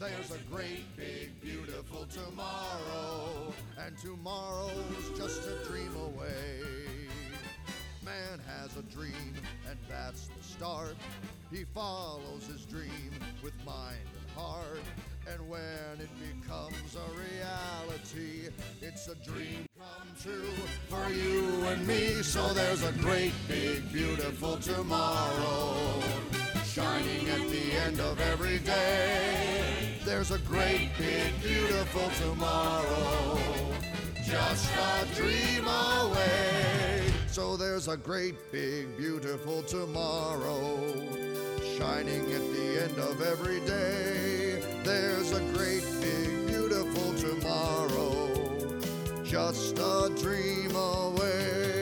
There's 0.00 0.30
a 0.30 0.38
great, 0.50 0.96
big, 0.96 1.40
beautiful 1.42 2.06
tomorrow, 2.06 3.52
and 3.78 3.98
tomorrow's 3.98 5.10
just 5.16 5.46
a 5.46 5.68
dream 5.68 5.94
away. 5.96 6.62
Man 8.02 8.40
has 8.46 8.76
a 8.76 8.82
dream, 8.82 9.34
and 9.68 9.78
that's 9.88 10.28
the 10.28 10.42
start. 10.42 10.96
He 11.50 11.64
follows 11.74 12.46
his 12.46 12.64
dream 12.64 13.10
with 13.42 13.52
mind 13.66 13.98
and 14.18 14.42
heart. 14.42 14.80
And 15.30 15.48
when 15.50 15.98
it 15.98 16.10
becomes 16.18 16.96
a 16.96 17.10
reality, 17.18 18.48
it's 18.80 19.08
a 19.08 19.16
dream 19.16 19.66
come 19.78 20.08
true 20.22 20.50
for 20.88 21.12
you 21.12 21.66
and 21.66 21.86
me. 21.86 22.22
So 22.22 22.54
there's 22.54 22.82
a 22.84 22.92
great, 22.92 23.32
big, 23.48 23.92
beautiful 23.92 24.56
tomorrow 24.56 26.39
shining 26.80 27.28
at 27.28 27.48
the 27.48 27.72
end 27.86 28.00
of 28.00 28.20
every 28.20 28.58
day. 28.58 29.98
There's 30.04 30.30
a 30.30 30.38
great, 30.38 30.90
big, 30.98 31.40
beautiful 31.42 32.08
tomorrow 32.18 33.38
just 34.24 34.70
a 34.76 35.06
dream 35.16 35.66
away. 35.66 37.12
So 37.26 37.56
there's 37.56 37.88
a 37.88 37.96
great, 37.96 38.36
big, 38.52 38.96
beautiful 38.96 39.62
tomorrow 39.64 40.78
shining 41.76 42.24
at 42.32 42.44
the 42.54 42.82
end 42.84 42.98
of 42.98 43.20
every 43.22 43.60
day. 43.60 44.62
There's 44.84 45.32
a 45.32 45.40
great, 45.52 45.84
big, 46.00 46.46
beautiful 46.46 47.12
tomorrow 47.14 48.00
just 49.24 49.78
a 49.78 50.10
dream 50.20 50.74
away. 50.74 51.79